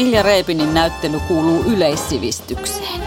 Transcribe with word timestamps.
Ilja 0.00 0.22
Reepinin 0.22 0.74
näyttely 0.74 1.20
kuuluu 1.28 1.62
yleissivistykseen. 1.62 3.00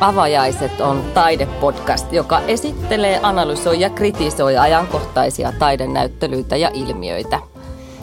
Avajaiset 0.00 0.80
on 0.80 1.04
taidepodcast, 1.14 2.12
joka 2.12 2.40
esittelee, 2.40 3.20
analysoi 3.22 3.80
ja 3.80 3.90
kritisoi 3.90 4.56
ajankohtaisia 4.56 5.52
taidenäyttelyitä 5.58 6.56
ja 6.56 6.70
ilmiöitä. 6.74 7.38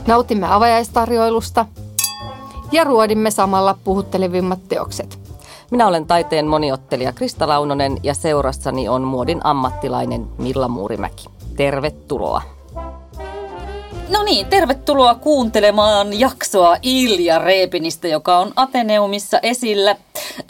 Nautimme 0.08 0.48
avajaistarjoilusta 0.54 1.66
ja 2.72 2.84
ruodimme 2.84 3.32
samalla 3.32 3.78
puhuttelevimmat 3.84 4.60
teokset. 4.68 5.20
Minä 5.72 5.88
olen 5.88 6.06
taiteen 6.06 6.48
moniottelija 6.48 7.14
Krista 7.14 7.48
Launonen 7.48 7.98
ja 8.04 8.14
seurassani 8.14 8.90
on 8.90 9.02
muodin 9.02 9.46
ammattilainen 9.46 10.28
Milla 10.38 10.68
Muurimäki. 10.68 11.26
Tervetuloa. 11.56 12.59
No 14.10 14.24
niin, 14.24 14.46
tervetuloa 14.46 15.16
kuuntelemaan 15.16 16.20
jaksoa 16.20 16.78
Ilja 16.82 17.40
Reepinistä, 17.40 18.08
joka 18.08 18.38
on 18.38 18.54
Ateneumissa 18.56 19.40
esillä 19.44 19.96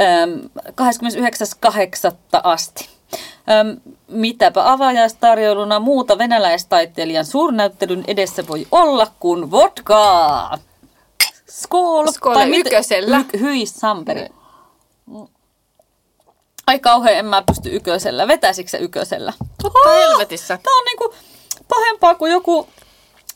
ähm, 0.02 0.32
29.8. 0.68 2.16
asti. 2.44 2.90
Ähm, 3.50 3.70
mitäpä 4.08 4.72
avajaistarjoiluna 4.72 5.80
muuta 5.80 6.18
venäläistaiteilijan 6.18 7.26
suurnäyttelyn 7.26 8.04
edessä 8.08 8.48
voi 8.48 8.68
olla 8.72 9.08
kuin 9.20 9.52
vodkaa. 9.52 10.58
Skål! 11.50 12.12
Skål 12.12 12.34
tai 12.34 12.60
ykösellä. 12.60 13.26
Y- 13.34 13.40
hyi 13.40 13.66
Samperi. 13.66 14.28
Ai 16.68 16.80
kauhean, 16.80 17.18
en 17.18 17.26
mä 17.26 17.44
pysty 17.48 17.76
ykösellä. 17.76 18.28
Vetäisikö 18.28 18.70
se 18.70 18.78
ykösellä? 18.78 19.34
Totta 19.64 19.90
helvetissä. 19.90 20.60
Tää 20.64 20.74
on 20.74 20.86
niinku 20.86 21.14
pahempaa 21.68 22.16
kuin 22.16 22.32
joku... 22.32 22.68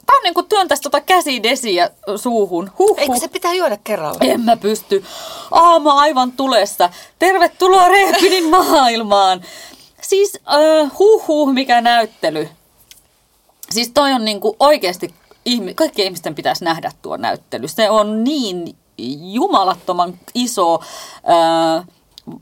Tää 0.05 0.17
on 0.17 0.23
niinku 0.23 0.43
työntäisi 0.43 0.83
tota 0.83 1.01
käsidesiä 1.01 1.89
suuhun. 2.15 2.71
Huh, 2.77 2.99
Eikö 2.99 3.15
se 3.19 3.27
pitää 3.27 3.53
juoda 3.53 3.77
kerralla? 3.83 4.17
En 4.21 4.41
mä 4.41 4.57
pysty. 4.57 5.03
Aama 5.51 5.93
aivan 5.93 6.31
tulessa. 6.31 6.89
Tervetuloa 7.19 7.87
Reepinin 7.87 8.49
maailmaan. 8.49 9.41
Siis 10.01 10.39
äh, 10.47 10.91
huh, 10.99 11.27
huh 11.27 11.53
mikä 11.53 11.81
näyttely. 11.81 12.49
Siis 13.69 13.91
toi 13.93 14.13
on 14.13 14.25
niinku 14.25 14.55
oikeasti, 14.59 15.13
ihmi, 15.45 15.73
kaikkien 15.73 16.05
ihmisten 16.05 16.35
pitäisi 16.35 16.65
nähdä 16.65 16.91
tuo 17.01 17.17
näyttely. 17.17 17.67
Se 17.67 17.89
on 17.89 18.23
niin 18.23 18.75
jumalattoman 19.33 20.19
iso, 20.33 20.79
äh, 21.29 21.85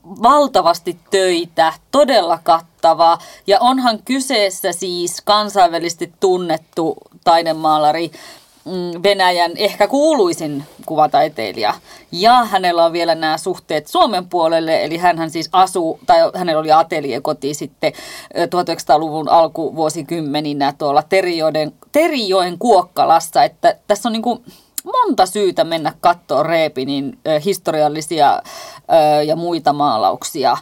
valtavasti 0.03 0.97
töitä, 1.11 1.73
todella 1.91 2.39
kattava. 2.43 3.17
Ja 3.47 3.57
onhan 3.59 3.99
kyseessä 4.05 4.71
siis 4.71 5.21
kansainvälisesti 5.25 6.13
tunnettu 6.19 6.97
taidemaalari, 7.23 8.11
mm, 8.65 9.03
Venäjän 9.03 9.51
ehkä 9.55 9.87
kuuluisin 9.87 10.63
kuvataiteilija. 10.85 11.73
Ja 12.11 12.45
hänellä 12.45 12.85
on 12.85 12.93
vielä 12.93 13.15
nämä 13.15 13.37
suhteet 13.37 13.87
Suomen 13.87 14.29
puolelle, 14.29 14.83
eli 14.83 14.97
hän 14.97 15.29
siis 15.29 15.49
asuu, 15.51 15.99
tai 16.05 16.19
hänellä 16.35 16.59
oli 16.59 16.71
ateliekoti 16.71 17.53
sitten 17.53 17.93
1900-luvun 18.33 19.29
alkuvuosikymmeninä 19.29 20.73
tuolla 20.77 21.03
Terijoen, 21.03 21.73
Terijoen 21.91 22.57
Kuokkalassa, 22.57 23.43
että 23.43 23.75
tässä 23.87 24.09
on 24.09 24.13
niin 24.13 24.21
kuin 24.21 24.43
monta 24.83 25.25
syytä 25.25 25.63
mennä 25.63 25.93
katsoa 25.99 26.43
Reepinin 26.43 27.19
historiallisia 27.45 28.41
ja 29.27 29.35
muita 29.35 29.73
maalauksia. 29.73 30.57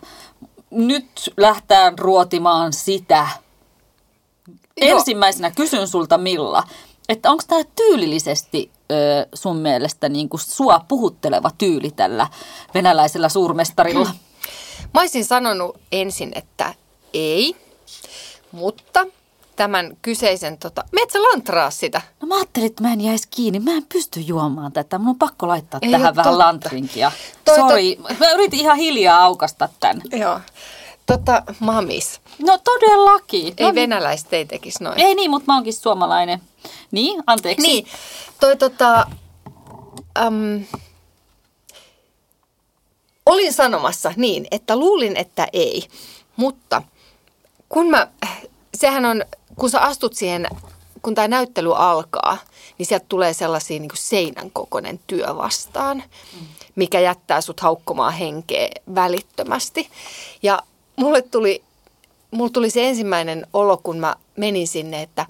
Nyt 0.71 1.33
lähtään 1.37 1.99
ruotimaan 1.99 2.73
sitä. 2.73 3.27
Joo. 4.81 4.97
Ensimmäisenä 4.97 5.51
kysyn 5.51 5.87
sulta 5.87 6.17
Milla, 6.17 6.63
että 7.09 7.31
onko 7.31 7.43
tämä 7.47 7.61
tyylillisesti 7.75 8.71
sun 9.33 9.57
mielestä 9.57 10.09
niin 10.09 10.29
kuin 10.29 10.41
sua 10.41 10.85
puhutteleva 10.87 11.51
tyyli 11.57 11.91
tällä 11.91 12.27
venäläisellä 12.73 13.29
suurmestarilla? 13.29 14.09
Mä 14.93 15.01
olisin 15.01 15.25
sanonut 15.25 15.77
ensin, 15.91 16.31
että 16.35 16.73
ei, 17.13 17.55
mutta 18.51 19.05
tämän 19.59 19.97
kyseisen, 20.01 20.57
tota, 20.57 20.83
metsä 20.91 21.19
lantraa 21.23 21.69
sitä. 21.71 22.01
No 22.21 22.27
mä 22.27 22.35
ajattelin, 22.35 22.65
että 22.67 22.83
mä 22.83 22.93
en 22.93 23.01
jäisi 23.01 23.27
kiinni. 23.31 23.59
Mä 23.59 23.71
en 23.71 23.85
pysty 23.93 24.19
juomaan 24.19 24.71
tätä. 24.71 24.97
Mun 24.97 25.07
on 25.09 25.15
pakko 25.19 25.47
laittaa 25.47 25.79
Ei 25.83 25.91
tähän 25.91 26.15
vähän 26.15 26.31
totta. 26.31 26.37
lantrinkia. 26.45 27.11
Toi- 27.45 27.55
Sori, 27.55 27.97
mä 28.19 28.31
yritin 28.31 28.59
ihan 28.59 28.77
hiljaa 28.77 29.23
aukasta 29.23 29.69
tän. 29.79 30.01
Joo. 30.11 30.39
Tota, 31.05 31.43
mamis. 31.59 32.21
No 32.39 32.57
todellakin. 32.63 33.53
Ei 33.57 33.65
no, 33.67 33.75
venäläiset 33.75 34.33
ei 34.33 34.45
tekisi 34.45 34.83
noin. 34.83 34.99
Ei 34.99 35.15
niin, 35.15 35.29
mutta 35.31 35.51
mä 35.51 35.55
oonkin 35.55 35.73
suomalainen. 35.73 36.41
Niin, 36.91 37.23
anteeksi. 37.27 37.67
Niin, 37.67 37.87
toi 38.39 38.57
tota, 38.57 39.07
äm, 40.19 40.63
olin 43.25 43.53
sanomassa 43.53 44.13
niin, 44.15 44.47
että 44.51 44.75
luulin, 44.75 45.17
että 45.17 45.47
ei, 45.53 45.83
mutta 46.35 46.81
kun 47.69 47.89
mä, 47.89 48.07
sehän 48.79 49.05
on, 49.05 49.25
kun 49.55 49.69
sä 49.69 49.81
astut 49.81 50.13
siihen, 50.13 50.47
kun 51.01 51.15
tämä 51.15 51.27
näyttely 51.27 51.71
alkaa, 51.75 52.37
niin 52.77 52.85
sieltä 52.85 53.05
tulee 53.09 53.33
sellaisia 53.33 53.79
niin 53.79 53.89
seinän 53.93 54.51
kokoinen 54.51 54.99
työ 55.07 55.35
vastaan, 55.35 56.03
mikä 56.75 56.99
jättää 56.99 57.41
sut 57.41 57.59
haukkomaan 57.59 58.13
henkeä 58.13 58.69
välittömästi. 58.95 59.89
Ja 60.43 60.59
mulle 60.95 61.21
tuli, 61.21 61.63
mulle 62.31 62.51
tuli 62.51 62.69
se 62.69 62.87
ensimmäinen 62.87 63.47
olo, 63.53 63.77
kun 63.77 63.97
mä 63.97 64.15
menin 64.37 64.67
sinne, 64.67 65.01
että 65.01 65.25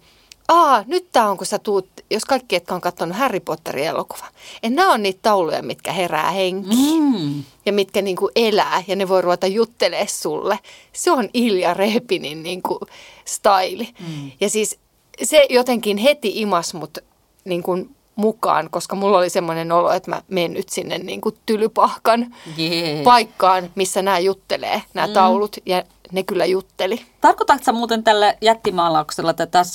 aa, 0.50 0.84
nyt 0.88 1.12
tää 1.12 1.30
on, 1.30 1.38
kun 1.38 1.48
sä 1.48 1.60
tuut, 1.60 1.88
jos 2.12 2.26
kaikki, 2.26 2.56
jotka 2.56 2.76
on 2.76 2.82
katsonut 2.82 3.18
Harry 3.18 3.40
Potterin 3.40 3.86
elokuva, 3.88 4.26
että 4.64 4.70
nämä 4.76 4.94
on 4.94 5.04
niitä 5.04 5.20
tauluja, 5.22 5.64
mitkä 5.64 5.94
herää 5.94 6.32
henkiin 6.32 7.04
Mm. 7.04 7.44
ja 7.66 7.74
mitkä 7.74 8.02
niinku 8.02 8.30
elää 8.36 8.84
ja 8.88 8.96
ne 8.96 9.08
voi 9.10 9.22
ruveta 9.22 9.48
juttelee 9.48 10.08
sulle. 10.08 10.60
Se 10.94 11.12
on 11.12 11.30
Ilja 11.34 11.74
Repinin 11.74 12.44
niinku 12.44 12.80
staili. 13.26 13.88
Mm. 14.00 14.32
Ja 14.42 14.50
siis 14.50 14.80
se 15.24 15.46
jotenkin 15.50 15.98
heti 15.98 16.32
imas 16.36 16.74
mut 16.74 16.98
niinku 17.46 17.88
mukaan, 18.16 18.70
koska 18.70 18.96
mulla 18.96 19.18
oli 19.18 19.30
semmoinen 19.30 19.72
olo, 19.72 19.92
että 19.92 20.10
mä 20.12 20.22
menen 20.30 20.54
nyt 20.54 20.70
sinne 20.70 20.98
niinku 20.98 21.32
tylypahkan 21.46 22.36
Jee. 22.58 23.04
paikkaan, 23.04 23.70
missä 23.76 24.02
nämä 24.02 24.20
juttelee, 24.20 24.82
nämä 24.94 25.08
mm. 25.08 25.14
taulut, 25.14 25.58
ja 25.66 25.84
ne 26.12 26.24
kyllä 26.24 26.46
jutteli. 26.46 27.06
Tarkoitatko 27.22 27.64
sä 27.64 27.72
muuten 27.72 28.04
tällä 28.04 28.36
jättimaalauksella 28.42 29.34
tätä 29.34 29.60
äh, 29.60 29.66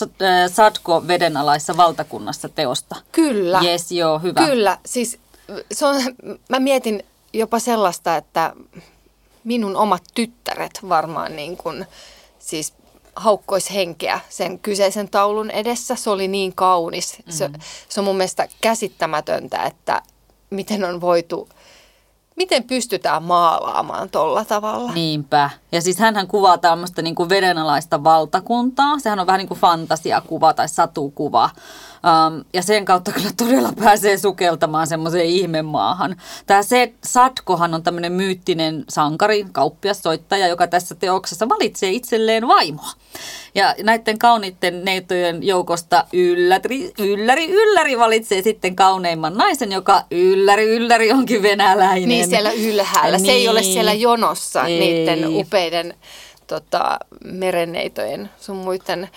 Sadko 0.52 1.08
vedenalaisessa 1.08 1.76
valtakunnassa 1.76 2.48
teosta? 2.48 2.96
Kyllä. 3.12 3.60
Jes, 3.62 3.92
joo, 3.92 4.18
hyvä. 4.18 4.46
Kyllä, 4.46 4.78
siis 4.86 5.18
se 5.72 5.86
on, 5.86 5.96
mä 6.48 6.60
mietin 6.60 7.02
jopa 7.32 7.58
sellaista, 7.58 8.16
että 8.16 8.52
minun 9.44 9.76
omat 9.76 10.02
tyttäret 10.14 10.80
varmaan 10.88 11.36
niin 11.36 11.56
kuin, 11.56 11.86
siis 12.38 12.74
haukkois 13.16 13.74
henkeä 13.74 14.20
sen 14.28 14.58
kyseisen 14.58 15.08
taulun 15.08 15.50
edessä. 15.50 15.96
Se 15.96 16.10
oli 16.10 16.28
niin 16.28 16.54
kaunis. 16.54 17.18
Mm-hmm. 17.18 17.32
Se, 17.32 17.50
se 17.88 18.00
on 18.00 18.04
mun 18.04 18.16
mielestä 18.16 18.48
käsittämätöntä, 18.60 19.62
että 19.62 20.02
miten 20.50 20.84
on 20.84 21.00
voitu, 21.00 21.48
miten 22.36 22.64
pystytään 22.64 23.22
maalaamaan 23.22 24.10
tolla 24.10 24.44
tavalla. 24.44 24.92
Niinpä. 24.92 25.50
Ja 25.72 25.80
siis 25.80 25.98
hänhän 25.98 26.26
kuvaa 26.26 26.58
tämmöistä 26.58 27.02
niin 27.02 27.14
kuin 27.14 27.28
vedenalaista 27.28 28.04
valtakuntaa. 28.04 28.98
Sehän 28.98 29.20
on 29.20 29.26
vähän 29.26 29.38
niin 29.38 29.48
kuin 29.48 29.60
fantasiakuva 29.60 30.54
tai 30.54 30.68
satukuva. 30.68 31.50
Um, 32.04 32.44
ja 32.54 32.62
sen 32.62 32.84
kautta 32.84 33.12
kyllä 33.12 33.30
todella 33.36 33.72
pääsee 33.84 34.18
sukeltamaan 34.18 34.86
semmoiseen 34.86 35.26
ihmemaahan. 35.26 36.16
Tämä 36.46 36.62
se 36.62 36.92
Sadkohan 37.04 37.74
on 37.74 37.82
tämmöinen 37.82 38.12
myyttinen 38.12 38.84
sankari, 38.88 39.46
kauppiassoittaja, 39.52 40.48
joka 40.48 40.66
tässä 40.66 40.94
teoksessa 40.94 41.48
valitsee 41.48 41.90
itselleen 41.90 42.48
vaimoa. 42.48 42.90
Ja 43.54 43.74
näiden 43.82 44.18
kauniitten 44.18 44.84
neitojen 44.84 45.42
joukosta 45.42 46.04
ylläri, 46.12 46.92
ylläri, 46.98 47.50
ylläri 47.50 47.98
valitsee 47.98 48.42
sitten 48.42 48.76
kauneimman 48.76 49.34
naisen, 49.34 49.72
joka 49.72 50.02
ylläri, 50.10 50.64
ylläri 50.76 51.12
onkin 51.12 51.42
venäläinen. 51.42 52.08
Niin 52.08 52.28
siellä 52.28 52.52
ylhäällä. 52.52 53.18
Se 53.18 53.32
ei 53.32 53.48
ole 53.48 53.60
Niin. 53.60 53.72
siellä 53.72 53.92
jonossa 53.92 54.62
Ei. 54.64 54.78
niiden 54.80 55.28
upeiden 55.28 55.94
tota, 56.46 56.98
merenneitojen 57.24 58.30
sun 58.40 58.56
muiden 58.56 59.08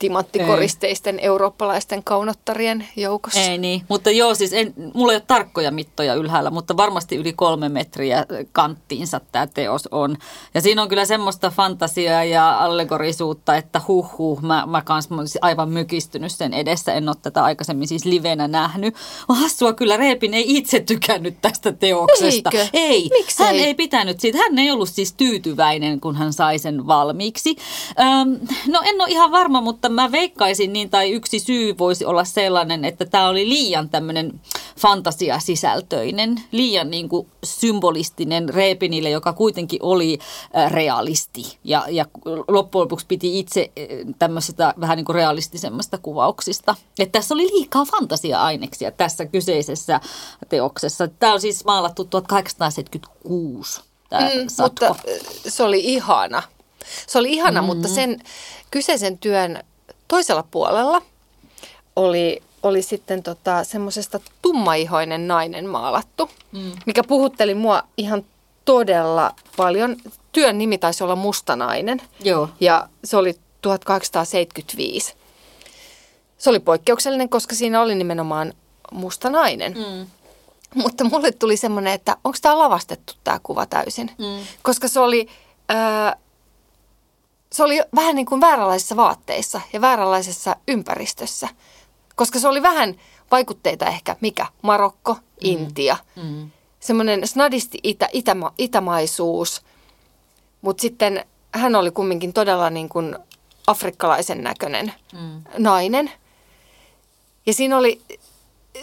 timanttikoristeisten 0.00 1.18
eurooppalaisten 1.18 2.04
kaunottarien 2.04 2.88
joukossa. 2.96 3.40
Ei 3.40 3.58
niin, 3.58 3.82
mutta 3.88 4.10
joo, 4.10 4.34
siis 4.34 4.52
en, 4.52 4.74
mulla 4.94 5.12
ei 5.12 5.16
ole 5.16 5.24
tarkkoja 5.26 5.70
mittoja 5.70 6.14
ylhäällä, 6.14 6.50
mutta 6.50 6.76
varmasti 6.76 7.16
yli 7.16 7.32
kolme 7.32 7.68
metriä 7.68 8.26
kanttiinsa 8.52 9.20
tämä 9.32 9.46
teos 9.46 9.88
on. 9.90 10.16
Ja 10.54 10.60
siinä 10.60 10.82
on 10.82 10.88
kyllä 10.88 11.04
semmoista 11.04 11.50
fantasiaa 11.50 12.24
ja 12.24 12.58
allegorisuutta, 12.58 13.56
että 13.56 13.80
huh 13.88 14.18
huh, 14.18 14.42
mä, 14.42 14.64
mä 14.66 14.82
kans 14.82 15.10
mä 15.10 15.20
olisin 15.20 15.44
aivan 15.44 15.68
mykistynyt 15.68 16.32
sen 16.32 16.54
edessä, 16.54 16.94
en 16.94 17.08
ole 17.08 17.16
tätä 17.22 17.44
aikaisemmin 17.44 17.88
siis 17.88 18.04
livenä 18.04 18.48
nähnyt. 18.48 18.94
On 19.28 19.36
hassua 19.36 19.72
kyllä, 19.72 19.96
Reepin 19.96 20.34
ei 20.34 20.44
itse 20.46 20.80
tykännyt 20.80 21.40
tästä 21.40 21.72
teoksesta. 21.72 22.50
Eikö? 22.52 22.68
Ei, 22.72 23.08
Miksei? 23.18 23.46
hän 23.46 23.56
ei 23.56 23.74
pitänyt 23.74 24.20
siitä, 24.20 24.38
hän 24.38 24.58
ei 24.58 24.70
ollut 24.70 24.88
siis 24.88 25.12
tyytyväinen, 25.12 26.00
kun 26.00 26.16
hän 26.16 26.32
sai 26.32 26.58
sen 26.58 26.86
valmiiksi. 26.86 27.56
Öm, 28.00 28.38
no 28.66 28.80
en 28.84 29.00
ole 29.00 29.10
ihan 29.10 29.30
varma, 29.32 29.60
mutta 29.60 29.89
mä 29.90 30.12
veikkaisin 30.12 30.72
niin, 30.72 30.90
tai 30.90 31.10
yksi 31.10 31.38
syy 31.38 31.78
voisi 31.78 32.04
olla 32.04 32.24
sellainen, 32.24 32.84
että 32.84 33.04
tämä 33.04 33.28
oli 33.28 33.48
liian 33.48 33.88
tämmöinen 33.88 34.40
fantasiasisältöinen, 34.78 36.42
liian 36.52 36.90
niin 36.90 37.08
kuin 37.08 37.28
symbolistinen 37.44 38.48
Reepinille, 38.48 39.10
joka 39.10 39.32
kuitenkin 39.32 39.82
oli 39.82 40.18
äh, 40.56 40.72
realisti. 40.72 41.58
Ja, 41.64 41.84
ja 41.88 42.06
loppujen 42.48 42.82
lopuksi 42.82 43.06
piti 43.06 43.38
itse 43.38 43.70
äh, 43.78 44.14
tämmöisestä 44.18 44.74
vähän 44.80 44.96
niin 44.96 45.04
kuin 45.04 45.16
realistisemmasta 45.16 45.98
kuvauksista. 45.98 46.74
Että 46.98 47.18
tässä 47.18 47.34
oli 47.34 47.46
liikaa 47.46 47.84
fantasia-aineksia 47.84 48.90
tässä 48.90 49.26
kyseisessä 49.26 50.00
teoksessa. 50.48 51.08
Tämä 51.08 51.32
on 51.32 51.40
siis 51.40 51.64
maalattu 51.64 52.04
1876 52.04 53.90
tämä 54.10 54.28
mm, 54.28 54.46
Mutta 54.62 54.86
äh, 54.86 54.96
se 55.48 55.62
oli 55.62 55.80
ihana. 55.80 56.42
Se 57.06 57.18
oli 57.18 57.32
ihana, 57.32 57.62
mm. 57.62 57.66
mutta 57.66 57.88
sen 57.88 58.22
kyseisen 58.70 59.18
työn 59.18 59.62
toisella 60.10 60.44
puolella 60.50 61.02
oli, 61.96 62.42
oli 62.62 62.82
sitten 62.82 63.22
tota, 63.22 63.64
semmoisesta 63.64 64.20
tummaihoinen 64.42 65.28
nainen 65.28 65.66
maalattu, 65.66 66.30
mm. 66.52 66.72
mikä 66.86 67.02
puhutteli 67.04 67.54
mua 67.54 67.82
ihan 67.96 68.24
todella 68.64 69.34
paljon. 69.56 69.96
Työn 70.32 70.58
nimi 70.58 70.78
taisi 70.78 71.04
olla 71.04 71.16
Mustanainen 71.16 72.02
Joo. 72.24 72.48
ja 72.60 72.88
se 73.04 73.16
oli 73.16 73.34
1875. 73.62 75.14
Se 76.38 76.50
oli 76.50 76.60
poikkeuksellinen, 76.60 77.28
koska 77.28 77.54
siinä 77.54 77.80
oli 77.80 77.94
nimenomaan 77.94 78.52
musta 78.92 79.30
nainen. 79.30 79.72
Mm. 79.72 80.06
Mutta 80.74 81.04
mulle 81.04 81.32
tuli 81.32 81.56
semmoinen, 81.56 81.92
että 81.92 82.16
onko 82.24 82.38
tämä 82.42 82.58
lavastettu 82.58 83.12
tämä 83.24 83.40
kuva 83.42 83.66
täysin. 83.66 84.10
Mm. 84.18 84.46
Koska 84.62 84.88
se 84.88 85.00
oli, 85.00 85.28
äh, 85.70 86.14
se 87.52 87.62
oli 87.62 87.80
vähän 87.94 88.16
niin 88.16 88.26
kuin 88.26 88.40
vääränlaisissa 88.40 88.96
vaatteissa 88.96 89.60
ja 89.72 89.80
vääränlaisessa 89.80 90.56
ympäristössä. 90.68 91.48
Koska 92.16 92.38
se 92.38 92.48
oli 92.48 92.62
vähän 92.62 92.94
vaikutteita 93.30 93.86
ehkä, 93.86 94.16
mikä? 94.20 94.46
Marokko, 94.62 95.14
mm. 95.14 95.20
Intia. 95.40 95.96
Mm. 96.16 96.50
Semmoinen 96.80 97.26
snadisti 97.26 97.78
itä, 97.82 98.08
itäma, 98.12 98.52
itämaisuus. 98.58 99.62
Mutta 100.62 100.80
sitten 100.82 101.24
hän 101.52 101.74
oli 101.74 101.90
kumminkin 101.90 102.32
todella 102.32 102.70
niin 102.70 102.88
kuin 102.88 103.16
afrikkalaisen 103.66 104.42
näköinen 104.42 104.92
mm. 105.12 105.42
nainen. 105.58 106.10
Ja 107.46 107.54
siinä 107.54 107.78
oli 107.78 108.00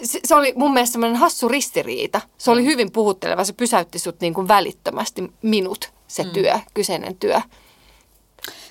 se, 0.02 0.20
se 0.24 0.34
oli 0.34 0.52
mun 0.56 0.72
mielestä 0.72 0.92
semmoinen 0.92 1.16
hassu 1.16 1.48
ristiriita. 1.48 2.20
Se 2.38 2.50
oli 2.50 2.64
hyvin 2.64 2.92
puhutteleva. 2.92 3.44
Se 3.44 3.52
pysäytti 3.52 3.98
sut 3.98 4.20
niin 4.20 4.34
kuin 4.34 4.48
välittömästi 4.48 5.32
minut, 5.42 5.92
se 6.08 6.24
mm. 6.24 6.30
työ, 6.30 6.58
kyseinen 6.74 7.16
työ. 7.16 7.40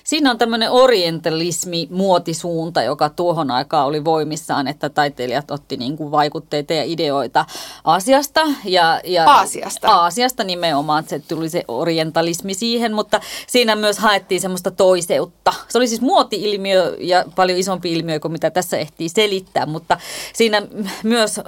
Siinä 0.08 0.30
on 0.30 0.38
tämmöinen 0.38 0.70
orientalismi, 0.70 1.88
muotisuunta, 1.90 2.82
joka 2.82 3.08
tuohon 3.08 3.50
aikaan 3.50 3.86
oli 3.86 4.04
voimissaan, 4.04 4.68
että 4.68 4.88
taiteilijat 4.88 5.50
otti 5.50 5.76
niin 5.76 5.96
kuin 5.96 6.10
vaikutteita 6.10 6.72
ja 6.72 6.84
ideoita 6.84 7.44
Aasiasta. 7.84 8.40
Ja, 8.64 9.00
ja 9.04 9.30
Aasiasta. 9.30 9.88
Aasiasta 9.88 10.44
nimenomaan, 10.44 11.00
että 11.00 11.10
se 11.10 11.22
tuli 11.28 11.48
se 11.48 11.64
orientalismi 11.68 12.54
siihen, 12.54 12.94
mutta 12.94 13.20
siinä 13.46 13.76
myös 13.76 13.98
haettiin 13.98 14.40
semmoista 14.40 14.70
toiseutta. 14.70 15.52
Se 15.68 15.78
oli 15.78 15.88
siis 15.88 16.00
muoti-ilmiö 16.00 16.96
ja 17.00 17.24
paljon 17.36 17.58
isompi 17.58 17.92
ilmiö 17.92 18.20
kuin 18.20 18.32
mitä 18.32 18.50
tässä 18.50 18.78
ehtii 18.78 19.08
selittää, 19.08 19.66
mutta 19.66 19.98
siinä 20.32 20.62
myös 21.02 21.40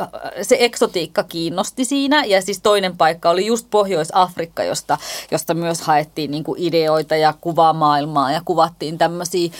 se 0.42 0.56
eksotiikka 0.60 1.22
kiinnosti 1.22 1.84
siinä 1.84 2.24
ja 2.24 2.42
siis 2.42 2.60
toinen 2.62 2.96
paikka 2.96 3.30
oli 3.30 3.46
just 3.46 3.66
Pohjois-Afrikka, 3.70 4.64
josta, 4.64 4.98
josta 5.30 5.54
myös 5.54 5.80
haettiin 5.80 6.30
niin 6.30 6.44
kuin 6.44 6.62
ideoita 6.62 7.16
ja 7.16 7.34
kuvamaailmaa 7.40 8.32
ja 8.32 8.40
kuvattiin 8.50 8.98
tämmöisiä 8.98 9.50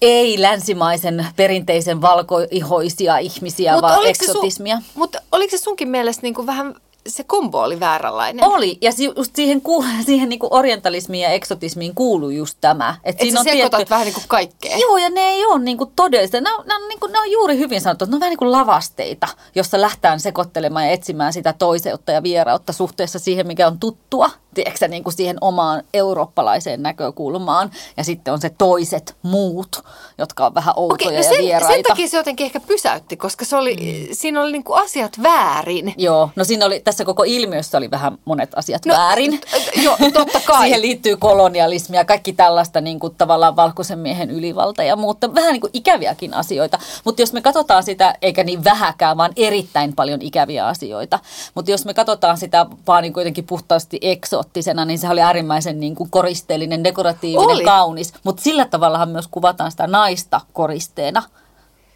ei-länsimaisen 0.00 1.26
perinteisen 1.36 2.00
valkoihoisia 2.00 3.18
ihmisiä, 3.18 3.72
Mut 3.72 3.82
vaan 3.82 4.06
eksotismia. 4.06 4.76
Sun, 4.76 4.84
mutta 4.94 5.22
oliko 5.32 5.50
se 5.50 5.58
sunkin 5.58 5.88
mielestä 5.88 6.22
niin 6.22 6.34
kuin 6.34 6.46
vähän 6.46 6.74
se 7.06 7.24
kombo 7.24 7.62
oli 7.62 7.80
vääränlainen. 7.80 8.44
Oli, 8.44 8.78
ja 8.80 8.90
just 9.16 9.36
siihen, 9.36 9.62
siihen 10.06 10.28
niin 10.28 10.40
orientalismiin 10.42 11.22
ja 11.22 11.28
eksotismiin 11.28 11.94
kuuluu 11.94 12.30
just 12.30 12.58
tämä. 12.60 12.96
Et, 13.04 13.16
Et 13.16 13.20
siinä 13.20 13.40
on 13.40 13.46
tietty... 13.46 13.76
vähän 13.90 14.06
niin 14.06 14.16
kaikkea. 14.28 14.76
Joo, 14.76 14.96
ja 14.96 15.10
ne 15.10 15.20
ei 15.20 15.46
ole 15.46 15.58
niin 15.58 15.78
kuin 15.78 15.90
todellista. 15.96 16.40
Ne 16.40 16.52
on, 16.52 16.66
ne, 16.66 16.74
on, 16.74 16.88
niin 16.88 17.00
kuin, 17.00 17.12
ne 17.12 17.18
on 17.18 17.30
juuri 17.30 17.58
hyvin 17.58 17.80
sanottu, 17.80 18.04
ne 18.04 18.14
on 18.14 18.20
vähän 18.20 18.36
niin 18.40 18.52
lavasteita, 18.52 19.28
jossa 19.54 19.80
lähtään 19.80 20.20
sekoittelemaan 20.20 20.86
ja 20.86 20.92
etsimään 20.92 21.32
sitä 21.32 21.52
toiseutta 21.52 22.12
ja 22.12 22.22
vierautta 22.22 22.72
suhteessa 22.72 23.18
siihen, 23.18 23.46
mikä 23.46 23.66
on 23.66 23.78
tuttua 23.78 24.30
tiedätkö, 24.54 24.88
niin 24.88 25.04
kuin 25.04 25.14
siihen 25.14 25.36
omaan 25.40 25.82
eurooppalaiseen 25.94 26.82
näkökulmaan. 26.82 27.70
Ja 27.96 28.04
sitten 28.04 28.34
on 28.34 28.40
se 28.40 28.50
toiset 28.58 29.16
muut, 29.22 29.84
jotka 30.18 30.46
on 30.46 30.54
vähän 30.54 30.74
outoja 30.76 31.08
Okei, 31.08 31.16
no 31.16 31.22
sen, 31.22 31.32
ja 31.32 31.42
vieraita. 31.42 31.72
Sen 31.74 31.82
takia 31.82 32.08
se 32.08 32.16
jotenkin 32.16 32.46
ehkä 32.46 32.60
pysäytti, 32.60 33.16
koska 33.16 33.44
se 33.44 33.56
oli, 33.56 33.76
mm. 33.76 34.08
siinä 34.12 34.42
oli 34.42 34.52
niin 34.52 34.64
kuin 34.64 34.82
asiat 34.82 35.22
väärin. 35.22 35.94
Joo, 35.96 36.30
no 36.36 36.44
siinä 36.44 36.66
oli, 36.66 36.80
tässä 36.80 37.04
koko 37.04 37.24
ilmiössä 37.26 37.78
oli 37.78 37.90
vähän 37.90 38.18
monet 38.24 38.50
asiat 38.56 38.86
no, 38.86 38.94
väärin. 38.94 39.40
Joo, 39.82 39.96
totta 40.12 40.40
kai. 40.46 40.62
siihen 40.62 40.82
liittyy 40.82 41.16
kolonialismi 41.16 41.96
ja 41.96 42.04
kaikki 42.04 42.32
tällaista 42.32 42.80
niin 42.80 43.00
kuin 43.00 43.14
tavallaan 43.14 43.56
valkoisen 43.56 43.98
miehen 43.98 44.30
ylivalta 44.30 44.82
ja 44.82 44.96
muuta. 44.96 45.34
Vähän 45.34 45.52
niin 45.52 45.60
kuin 45.60 45.70
ikäviäkin 45.72 46.34
asioita. 46.34 46.78
Mutta 47.04 47.22
jos 47.22 47.32
me 47.32 47.42
katsotaan 47.42 47.82
sitä, 47.82 48.14
eikä 48.22 48.44
niin 48.44 48.64
vähäkään, 48.64 49.16
vaan 49.16 49.32
erittäin 49.36 49.94
paljon 49.94 50.22
ikäviä 50.22 50.66
asioita. 50.66 51.18
Mutta 51.54 51.70
jos 51.70 51.84
me 51.84 51.94
katsotaan 51.94 52.38
sitä 52.38 52.66
vaan 52.86 53.02
niin 53.02 53.12
kuitenkin 53.12 53.46
puhtaasti 53.46 53.98
ekso 54.02 54.42
eksoottisena, 54.44 54.84
niin 54.84 54.98
se 54.98 55.08
oli 55.08 55.20
äärimmäisen 55.20 55.80
niin 55.80 55.94
kuin 55.94 56.10
koristeellinen, 56.10 56.84
dekoratiivinen, 56.84 57.56
oli. 57.56 57.64
kaunis. 57.64 58.12
Mutta 58.24 58.42
sillä 58.42 58.64
tavallahan 58.64 59.08
myös 59.08 59.28
kuvataan 59.30 59.70
sitä 59.70 59.86
naista 59.86 60.40
koristeena 60.52 61.22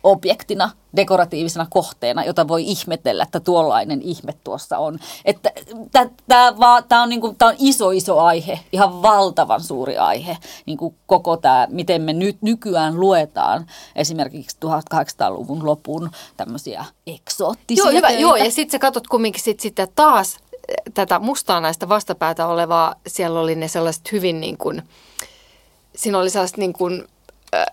objektina, 0.02 0.70
dekoratiivisena 0.96 1.66
kohteena, 1.70 2.24
jota 2.24 2.48
voi 2.48 2.62
ihmetellä, 2.62 3.22
että 3.22 3.40
tuollainen 3.40 4.02
ihme 4.02 4.34
tuossa 4.44 4.78
on. 4.78 4.98
Että 5.24 5.52
tämä 6.88 7.02
on, 7.02 7.08
niinku, 7.08 7.26
on 7.26 7.54
iso, 7.58 7.90
iso 7.90 8.20
aihe, 8.20 8.60
ihan 8.72 9.02
valtavan 9.02 9.60
suuri 9.60 9.98
aihe, 9.98 10.36
niinku 10.66 10.94
koko 11.06 11.36
tämä, 11.36 11.66
miten 11.70 12.02
me 12.02 12.12
nyt 12.12 12.36
nykyään 12.42 13.00
luetaan 13.00 13.66
esimerkiksi 13.96 14.56
1800-luvun 14.66 15.66
lopun 15.66 16.10
tämmöisiä 16.36 16.84
eksoottisia 17.06 17.84
Joo, 17.84 17.92
hyvä, 17.92 18.10
joo 18.10 18.36
ja 18.36 18.50
sitten 18.50 18.72
sä 18.72 18.78
katsot 18.78 19.06
kumminkin 19.06 19.42
sit 19.42 19.60
sitä 19.60 19.88
taas 19.94 20.38
tätä 20.94 21.18
mustaa 21.18 21.60
naista 21.60 21.88
vastapäätä 21.88 22.46
olevaa, 22.46 22.94
siellä 23.06 23.40
oli 23.40 23.54
ne 23.54 23.68
sellaiset 23.68 24.12
hyvin 24.12 24.40
niin 24.40 24.58
kuin, 24.58 24.82
siinä 25.96 26.18
oli 26.18 26.30
sellaiset 26.30 26.56
niin 26.56 26.72
kuin, 26.72 27.04
äh, 27.54 27.66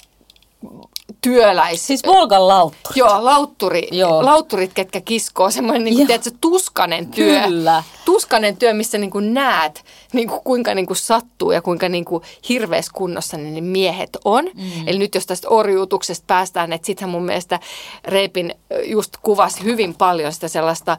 työläis... 1.22 1.88
Siis 1.88 2.04
Volgan 2.06 2.48
lautturi. 2.48 3.00
Joo, 3.00 3.26
lautturi, 3.26 3.88
Joo. 3.92 4.26
lautturit, 4.26 4.74
ketkä 4.74 5.02
kiskoo. 5.02 5.52
Semmoinen 5.52 5.84
niin 5.84 5.96
kuin, 5.96 6.08
tiedätkö, 6.08 6.32
tuskanen 6.42 7.08
työ. 7.08 7.42
Kyllä. 7.42 7.84
Tuskanen 8.06 8.58
työ, 8.58 8.74
missä 8.74 8.98
niin 8.98 9.12
kuin 9.12 9.34
näet, 9.34 9.84
niin 10.14 10.28
kuin, 10.28 10.42
kuinka 10.44 10.76
niin 10.76 10.86
kuin 10.86 10.98
sattuu 10.98 11.52
ja 11.52 11.62
kuinka 11.62 11.90
niin 11.90 12.06
kuin 12.06 12.24
hirveässä 12.50 12.92
kunnossa 12.96 13.38
ne 13.38 13.62
miehet 13.62 14.18
on. 14.26 14.46
Mm. 14.46 14.88
Eli 14.88 15.00
nyt 15.00 15.16
jos 15.16 15.26
tästä 15.26 15.50
orjuutuksesta 15.50 16.24
päästään, 16.28 16.74
että 16.74 16.86
sittenhän 16.86 17.12
mun 17.12 17.26
mielestä 17.26 17.60
Reipin 18.04 18.56
just 18.84 19.18
kuvasi 19.22 19.64
hyvin 19.64 19.94
paljon 19.94 20.34
sitä 20.34 20.48
sellaista 20.48 20.98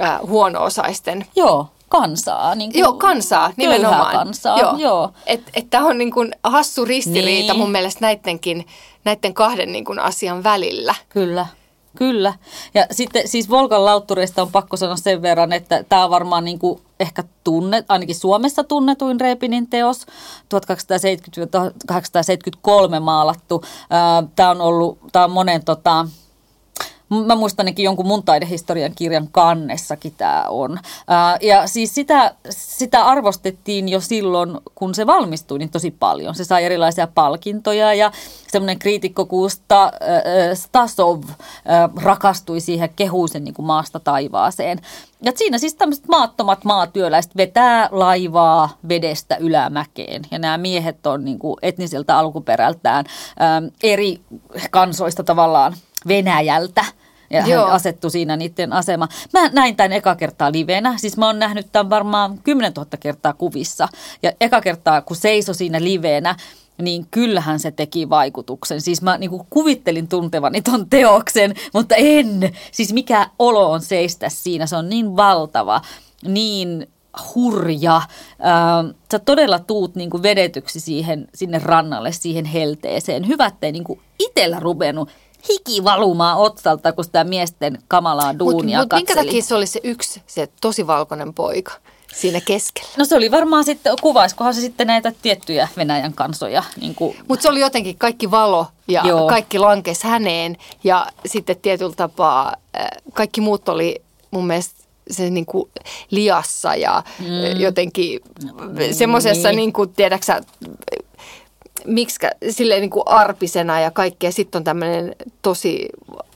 äh, 0.00 0.20
huono-osaisten 0.26 1.26
Joo 1.36 1.68
kansaa. 1.88 2.54
Niin 2.54 2.72
kuin 2.72 2.80
joo, 2.80 2.92
kansaa 2.92 3.52
nimenomaan. 3.56 4.16
kansaa, 4.16 4.58
joo. 4.58 4.76
joo. 4.76 5.12
Että 5.26 5.50
et 5.54 5.70
tämä 5.70 5.86
on 5.86 5.98
niin 5.98 6.12
kuin 6.12 6.34
hassu 6.44 6.84
ristiriita 6.84 7.52
niin. 7.52 7.60
mun 7.60 7.70
mielestä 7.70 8.00
näidenkin, 8.00 8.66
näiden 9.04 9.34
kahden 9.34 9.72
niin 9.72 9.84
kuin 9.84 9.98
asian 9.98 10.44
välillä. 10.44 10.94
Kyllä. 11.08 11.46
Kyllä. 11.96 12.34
Ja 12.74 12.86
sitten 12.90 13.28
siis 13.28 13.50
Volkan 13.50 13.84
lauttureista 13.84 14.42
on 14.42 14.52
pakko 14.52 14.76
sanoa 14.76 14.96
sen 14.96 15.22
verran, 15.22 15.52
että 15.52 15.84
tämä 15.88 16.04
on 16.04 16.10
varmaan 16.10 16.44
niin 16.44 16.58
kuin 16.58 16.80
ehkä 17.00 17.24
tunnet, 17.44 17.84
ainakin 17.88 18.14
Suomessa 18.14 18.64
tunnetuin 18.64 19.20
Reipinin 19.20 19.66
teos, 19.66 20.06
1870-1873 22.96 23.00
maalattu. 23.00 23.64
Tämä 24.36 24.50
on 24.50 24.60
ollut, 24.60 24.98
tämä 25.12 25.24
on 25.24 25.30
monen 25.30 25.64
tota, 25.64 26.06
Mä 27.26 27.34
muistan 27.34 27.64
ainakin 27.64 27.84
jonkun 27.84 28.06
mun 28.06 28.22
taidehistorian 28.22 28.92
kirjan 28.96 29.28
kannessakin 29.32 30.14
tämä 30.16 30.44
on. 30.48 30.78
Ja 31.40 31.66
siis 31.66 31.94
sitä, 31.94 32.34
sitä 32.50 33.04
arvostettiin 33.04 33.88
jo 33.88 34.00
silloin, 34.00 34.58
kun 34.74 34.94
se 34.94 35.06
valmistui 35.06 35.58
niin 35.58 35.70
tosi 35.70 35.90
paljon. 35.90 36.34
Se 36.34 36.44
sai 36.44 36.64
erilaisia 36.64 37.06
palkintoja 37.06 37.94
ja 37.94 38.12
semmoinen 38.48 38.78
kriitikko 38.78 39.26
kuin 39.26 39.50
Sta, 39.50 39.92
Stasov 40.54 41.22
rakastui 42.02 42.60
siihen 42.60 42.90
kehuisen 42.96 43.44
niin 43.44 43.54
kuin 43.54 43.66
maasta 43.66 44.00
taivaaseen. 44.00 44.80
Ja 45.22 45.32
siinä 45.34 45.58
siis 45.58 45.74
tämmöiset 45.74 46.08
maattomat 46.08 46.64
maatyöläiset 46.64 47.36
vetää 47.36 47.88
laivaa 47.92 48.70
vedestä 48.88 49.36
ylämäkeen. 49.36 50.22
Ja 50.30 50.38
nämä 50.38 50.58
miehet 50.58 51.06
on 51.06 51.24
niin 51.24 51.38
kuin 51.38 51.56
etniseltä 51.62 52.18
alkuperältään 52.18 53.04
eri 53.82 54.20
kansoista 54.70 55.24
tavallaan 55.24 55.74
Venäjältä. 56.08 56.84
Ja 57.30 57.46
Joo. 57.46 57.64
hän 57.64 57.74
asettui 57.74 58.10
siinä 58.10 58.36
niiden 58.36 58.72
asema. 58.72 59.08
Mä 59.32 59.48
näin 59.48 59.76
tämän 59.76 59.92
eka 59.92 60.14
kertaa 60.14 60.52
livenä. 60.52 60.98
Siis 60.98 61.16
mä 61.16 61.26
oon 61.26 61.38
nähnyt 61.38 61.66
tämän 61.72 61.90
varmaan 61.90 62.38
10 62.44 62.72
000 62.76 62.88
kertaa 63.00 63.32
kuvissa. 63.32 63.88
Ja 64.22 64.32
eka 64.40 64.60
kertaa, 64.60 65.02
kun 65.02 65.16
seiso 65.16 65.54
siinä 65.54 65.82
livenä, 65.82 66.36
niin 66.82 67.06
kyllähän 67.10 67.58
se 67.58 67.70
teki 67.70 68.10
vaikutuksen. 68.10 68.80
Siis 68.80 69.02
mä 69.02 69.18
niin 69.18 69.30
kuvittelin 69.50 70.08
tuntevani 70.08 70.62
ton 70.62 70.90
teoksen, 70.90 71.54
mutta 71.74 71.94
en. 71.94 72.54
Siis 72.72 72.92
mikä 72.92 73.30
olo 73.38 73.72
on 73.72 73.80
seistä 73.80 74.28
siinä, 74.28 74.66
se 74.66 74.76
on 74.76 74.88
niin 74.88 75.16
valtava, 75.16 75.80
niin 76.24 76.88
hurja. 77.34 77.96
Äh, 77.96 78.94
sä 79.12 79.18
todella 79.18 79.58
tuut 79.58 79.94
niin 79.94 80.10
kuin 80.10 80.22
vedetyksi 80.22 80.80
siihen, 80.80 81.28
sinne 81.34 81.58
rannalle, 81.58 82.12
siihen 82.12 82.44
helteeseen. 82.44 83.28
Hyvä, 83.28 83.46
ettei 83.46 83.72
niin 83.72 83.84
kuin 83.84 84.00
itsellä 84.18 84.60
ruvenut 84.60 85.08
hiki 85.48 85.84
valumaan 85.84 86.38
otsalta, 86.38 86.92
kun 86.92 87.04
sitä 87.04 87.24
miesten 87.24 87.78
kamalaa 87.88 88.38
duunia 88.38 88.78
Mutta 88.78 88.96
mut 88.96 89.00
minkä 89.00 89.14
takia 89.14 89.42
se 89.42 89.54
oli 89.54 89.66
se 89.66 89.80
yksi, 89.84 90.22
se 90.26 90.48
tosi 90.60 90.86
valkoinen 90.86 91.34
poika 91.34 91.72
siinä 92.14 92.40
keskellä? 92.40 92.88
No 92.96 93.04
se 93.04 93.16
oli 93.16 93.30
varmaan 93.30 93.64
sitten, 93.64 93.94
kuvaiskohan 94.02 94.54
se 94.54 94.60
sitten 94.60 94.86
näitä 94.86 95.12
tiettyjä 95.22 95.68
Venäjän 95.76 96.12
kansoja. 96.12 96.62
Niin 96.80 96.94
kuin, 96.94 97.16
Mutta 97.28 97.42
se 97.42 97.48
oli 97.48 97.60
jotenkin 97.60 97.98
kaikki 97.98 98.30
valo 98.30 98.66
ja 98.88 99.02
Joo. 99.06 99.28
Kaikki 99.28 99.58
lankes 99.58 100.02
häneen 100.02 100.56
ja 100.84 101.06
sitten 101.26 101.56
tietyllä 101.56 101.94
tapaa 101.96 102.56
äh, 102.80 102.88
kaikki 103.12 103.40
muut 103.40 103.68
oli 103.68 104.02
mun 104.30 104.46
mielestä 104.46 104.78
se 105.10 105.30
niin 105.30 105.46
kuin 105.46 105.70
liassa 106.10 106.74
ja 106.74 107.02
mm. 107.18 107.60
jotenkin 107.60 108.20
semmoisessa, 108.92 109.48
niin. 109.48 109.56
niin 109.56 109.72
kuin, 109.72 109.92
tiedäksä, 109.92 110.40
miksikä, 111.86 112.30
silleen 112.50 112.80
niin 112.80 112.90
kuin 112.90 113.02
arpisena 113.06 113.80
ja 113.80 113.90
kaikkea. 113.90 114.32
Sitten 114.32 114.58
on 114.58 114.64
tämmöinen 114.64 115.16
tosi 115.42 115.88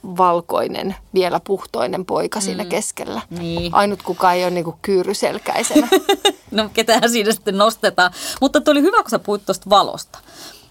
valkoinen, 0.04 0.96
vielä 1.14 1.40
puhtoinen 1.40 2.04
poika 2.04 2.38
mm. 2.38 2.42
siinä 2.42 2.64
keskellä. 2.64 3.22
Niin. 3.30 3.74
Ainut 3.74 4.02
kuka 4.02 4.32
ei 4.32 4.44
ole 4.44 4.50
niin 4.50 4.64
kuin 4.64 4.76
kyyryselkäisenä. 4.82 5.88
no 6.50 6.70
ketään 6.74 7.10
siinä 7.10 7.32
sitten 7.32 7.58
nostetaan. 7.58 8.12
Mutta 8.40 8.60
tuo 8.60 8.72
oli 8.72 8.82
hyvä, 8.82 9.02
kun 9.02 9.10
sä 9.10 9.18
puhuit 9.18 9.46
tuosta 9.46 9.70
valosta. 9.70 10.18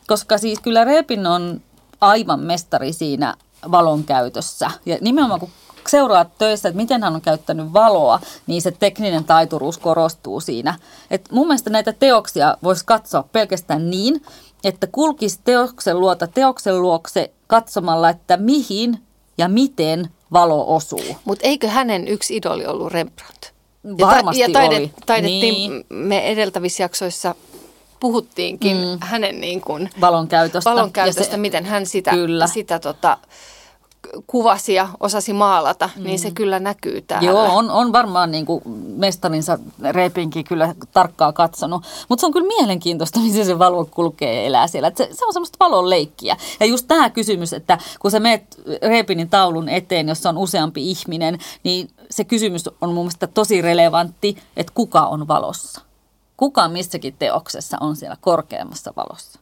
Koska 0.07 0.37
siis 0.37 0.59
kyllä 0.59 0.83
Repin 0.83 1.27
on 1.27 1.61
aivan 2.01 2.39
mestari 2.39 2.93
siinä 2.93 3.35
valon 3.71 4.03
käytössä. 4.03 4.71
Ja 4.85 4.97
nimenomaan 5.01 5.39
kun 5.39 5.49
seuraat 5.87 6.37
töissä, 6.37 6.69
että 6.69 6.81
miten 6.81 7.03
hän 7.03 7.15
on 7.15 7.21
käyttänyt 7.21 7.73
valoa, 7.73 8.19
niin 8.47 8.61
se 8.61 8.71
tekninen 8.71 9.23
taituruus 9.23 9.77
korostuu 9.77 10.39
siinä. 10.39 10.79
Et 11.11 11.29
mun 11.31 11.47
mielestä 11.47 11.69
näitä 11.69 11.93
teoksia 11.93 12.57
voisi 12.63 12.85
katsoa 12.85 13.23
pelkästään 13.23 13.89
niin, 13.89 14.21
että 14.63 14.87
kulkisi 14.87 15.39
teoksen 15.43 15.99
luota 15.99 16.27
teoksen 16.27 16.81
luokse 16.81 17.31
katsomalla, 17.47 18.09
että 18.09 18.37
mihin 18.37 18.99
ja 19.37 19.47
miten 19.47 20.09
valo 20.33 20.75
osuu. 20.75 21.17
Mutta 21.25 21.47
eikö 21.47 21.67
hänen 21.67 22.07
yksi 22.07 22.35
idoli 22.35 22.65
ollut 22.65 22.91
Rembrandt? 22.91 23.51
Varmasti 24.01 24.41
ja, 24.41 24.47
ta- 24.47 24.51
ja 24.51 24.53
taide, 24.53 24.75
oli. 24.75 24.91
taidettiin, 25.05 25.71
Niin. 25.71 25.85
me 25.89 26.31
edeltävissä 26.31 26.83
jaksoissa 26.83 27.35
puhuttiinkin 27.99 28.77
mm. 28.77 28.97
hänen 29.01 29.41
niin 29.41 29.61
kuin 29.61 29.89
Valon 30.01 30.27
käytöstä. 30.27 30.69
valon 30.69 30.85
Ja 30.87 30.91
käytöstä, 30.91 31.31
se- 31.31 31.37
miten 31.37 31.65
hän 31.65 31.85
sitä, 31.85 32.11
Kyllä. 32.11 32.47
sitä 32.47 32.79
tota, 32.79 33.17
kuvasi 34.27 34.73
ja 34.73 34.87
osasi 34.99 35.33
maalata, 35.33 35.89
mm. 35.95 36.03
niin 36.03 36.19
se 36.19 36.31
kyllä 36.31 36.59
näkyy 36.59 37.01
täällä. 37.01 37.29
Joo, 37.29 37.55
on, 37.55 37.69
on 37.69 37.93
varmaan 37.93 38.31
niin 38.31 38.45
kuin 38.45 38.61
mestarinsa 38.97 39.59
Repinkin 39.89 40.43
kyllä 40.43 40.75
tarkkaa 40.93 41.33
katsonut. 41.33 41.83
Mutta 42.09 42.21
se 42.21 42.25
on 42.25 42.33
kyllä 42.33 42.47
mielenkiintoista, 42.47 43.19
miten 43.29 43.45
se 43.45 43.59
valo 43.59 43.85
kulkee 43.85 44.35
ja 44.35 44.41
elää 44.41 44.67
siellä. 44.67 44.87
Et 44.87 44.97
se, 44.97 45.09
se 45.11 45.25
on 45.25 45.33
semmoista 45.33 45.57
valon 45.59 45.89
leikkiä. 45.89 46.37
Ja 46.59 46.65
just 46.65 46.87
tämä 46.87 47.09
kysymys, 47.09 47.53
että 47.53 47.77
kun 47.99 48.11
sä 48.11 48.19
meet 48.19 48.61
Repinin 48.81 49.29
taulun 49.29 49.69
eteen, 49.69 50.07
jossa 50.07 50.29
on 50.29 50.37
useampi 50.37 50.91
ihminen, 50.91 51.39
niin 51.63 51.89
se 52.09 52.23
kysymys 52.23 52.67
on 52.81 52.89
mun 52.89 53.05
mielestä 53.05 53.27
tosi 53.27 53.61
relevantti, 53.61 54.37
että 54.57 54.71
kuka 54.75 55.01
on 55.01 55.27
valossa. 55.27 55.81
Kuka 56.37 56.67
missäkin 56.67 57.15
teoksessa 57.19 57.77
on 57.79 57.95
siellä 57.95 58.17
korkeammassa 58.21 58.93
valossa. 58.95 59.39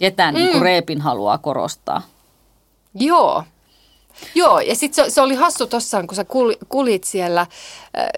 Ja 0.00 0.10
tämä 0.10 0.32
mm. 0.32 0.38
niin 0.38 0.50
kuin 0.50 0.62
Repin 0.62 1.00
haluaa 1.00 1.38
korostaa. 1.38 2.02
Joo. 2.94 3.44
Joo, 4.34 4.60
ja 4.60 4.74
sitten 4.74 5.04
se, 5.04 5.10
se 5.10 5.20
oli 5.20 5.34
hassu 5.34 5.66
tossaan, 5.66 6.06
kun 6.06 6.16
sä 6.16 6.22
kul- 6.22 6.66
kulit 6.68 7.04
siellä, 7.04 7.40
äh, 7.40 7.48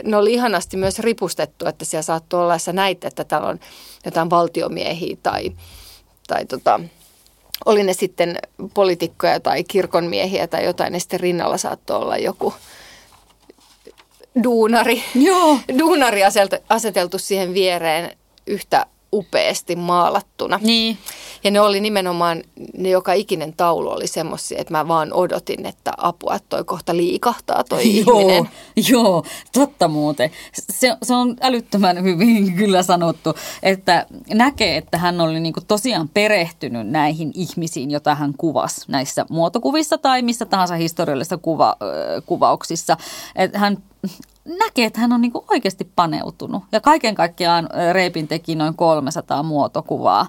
ne 0.04 0.16
oli 0.16 0.32
ihanasti 0.32 0.76
myös 0.76 0.98
ripustettu, 0.98 1.66
että 1.66 1.84
siellä 1.84 2.02
saattoi 2.02 2.42
olla, 2.42 2.58
sä 2.58 2.72
näit, 2.72 3.04
että 3.04 3.24
täällä 3.24 3.48
on 3.48 3.60
jotain 4.04 4.30
valtiomiehiä 4.30 5.16
tai, 5.22 5.52
tai 6.26 6.46
tota, 6.46 6.80
oli 7.64 7.82
ne 7.82 7.92
sitten 7.92 8.38
poliitikkoja 8.74 9.40
tai 9.40 9.64
kirkonmiehiä 9.64 10.46
tai 10.46 10.64
jotain, 10.64 10.94
ja 10.94 11.00
sitten 11.00 11.20
rinnalla 11.20 11.58
saattoi 11.58 11.96
olla 11.96 12.16
joku 12.16 12.54
duunari. 14.44 15.04
Joo. 15.14 15.58
Duunari 15.78 16.20
aseteltu 16.68 17.18
siihen 17.18 17.54
viereen 17.54 18.16
yhtä 18.46 18.86
upeasti 19.14 19.76
maalattuna. 19.76 20.58
Niin. 20.62 20.98
Ja 21.44 21.50
ne 21.50 21.60
oli 21.60 21.80
nimenomaan, 21.80 22.42
ne 22.76 22.88
joka 22.88 23.12
ikinen 23.12 23.52
taulu 23.52 23.90
oli 23.90 24.06
semmoisia, 24.06 24.58
että 24.60 24.72
mä 24.72 24.88
vaan 24.88 25.12
odotin, 25.12 25.66
että 25.66 25.92
apua, 25.96 26.34
että 26.34 26.46
toi 26.48 26.64
kohta 26.64 26.96
liikahtaa 26.96 27.64
toi 27.64 27.82
Joo, 28.06 28.18
ihminen. 28.20 28.48
joo, 28.88 29.24
totta 29.52 29.88
muuten. 29.88 30.30
Se, 30.52 30.96
se 31.02 31.14
on 31.14 31.36
älyttömän 31.40 32.02
hyvin 32.02 32.52
kyllä 32.58 32.82
sanottu, 32.82 33.34
että 33.62 34.06
näkee, 34.34 34.76
että 34.76 34.98
hän 34.98 35.20
oli 35.20 35.40
niinku 35.40 35.60
tosiaan 35.68 36.08
perehtynyt 36.08 36.88
näihin 36.88 37.30
ihmisiin, 37.34 37.90
joita 37.90 38.14
hän 38.14 38.34
kuvasi 38.38 38.84
näissä 38.88 39.26
muotokuvissa 39.30 39.98
tai 39.98 40.22
missä 40.22 40.46
tahansa 40.46 40.74
historiallisissa 40.74 41.38
kuva, 41.38 41.76
ö, 41.82 42.22
kuvauksissa. 42.26 42.96
Että 43.36 43.58
hän 43.58 43.78
näkee, 44.44 44.86
että 44.86 45.00
hän 45.00 45.12
on 45.12 45.20
niinku 45.20 45.44
oikeasti 45.50 45.90
paneutunut. 45.96 46.62
Ja 46.72 46.80
kaiken 46.80 47.14
kaikkiaan 47.14 47.68
Reipin 47.92 48.28
teki 48.28 48.54
noin 48.54 48.76
300 48.76 49.42
muotokuvaa. 49.42 50.26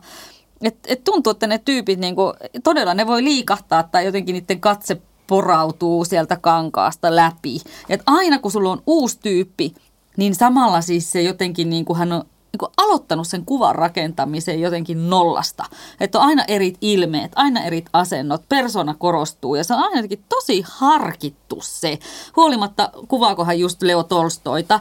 Et, 0.62 0.77
et 0.88 1.03
tuntuu, 1.03 1.32
että 1.32 1.48
ne 1.48 1.58
tyypit 1.58 2.00
niinku, 2.00 2.34
todella 2.63 2.94
ne 2.94 3.08
voi 3.08 3.24
liikahtaa 3.24 3.84
tai 3.84 4.05
jotenkin 4.05 4.34
niiden 4.34 4.60
katse 4.60 5.01
porautuu 5.27 6.05
sieltä 6.05 6.38
kankaasta 6.38 7.15
läpi. 7.15 7.62
Et 7.89 8.03
aina 8.05 8.39
kun 8.39 8.51
sulla 8.51 8.72
on 8.72 8.82
uusi 8.88 9.20
tyyppi, 9.24 9.74
niin 10.17 10.36
samalla 10.36 10.82
siis 10.82 11.12
se 11.12 11.22
jotenkin 11.22 11.70
niin 11.70 11.86
kuin 11.86 12.00
hän 12.00 12.12
on 12.12 12.24
niin 12.62 12.71
aloittanut 12.77 13.27
sen 13.27 13.45
kuvan 13.45 13.75
rakentamisen 13.75 14.62
jotenkin 14.62 15.09
nollasta. 15.09 15.63
Että 16.00 16.19
on 16.19 16.25
aina 16.25 16.43
eri 16.47 16.74
ilmeet, 16.81 17.31
aina 17.35 17.63
eri 17.63 17.85
asennot, 17.93 18.50
persona 18.50 18.93
korostuu 18.93 19.55
ja 19.55 19.63
se 19.63 19.74
on 19.74 19.79
aina 19.79 19.95
jotenkin 19.95 20.24
tosi 20.29 20.63
harkittu 20.67 21.57
se. 21.62 22.00
Huolimatta 22.35 22.89
kuvaakohan 23.07 23.59
just 23.59 23.81
Leo 23.81 24.03
Tolstoita 24.03 24.79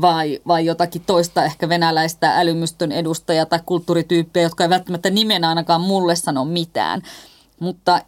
vai, 0.00 0.40
vai 0.46 0.66
jotakin 0.66 1.02
toista 1.06 1.44
ehkä 1.44 1.68
venäläistä 1.68 2.38
älymystön 2.38 2.92
edustajaa 2.92 3.46
tai 3.46 3.60
kulttuurityyppejä, 3.66 4.46
jotka 4.46 4.64
ei 4.64 4.70
välttämättä 4.70 5.10
nimenä 5.10 5.48
ainakaan 5.48 5.80
mulle 5.80 6.16
sano 6.16 6.44
mitään. 6.44 7.02
Mutta 7.60 8.00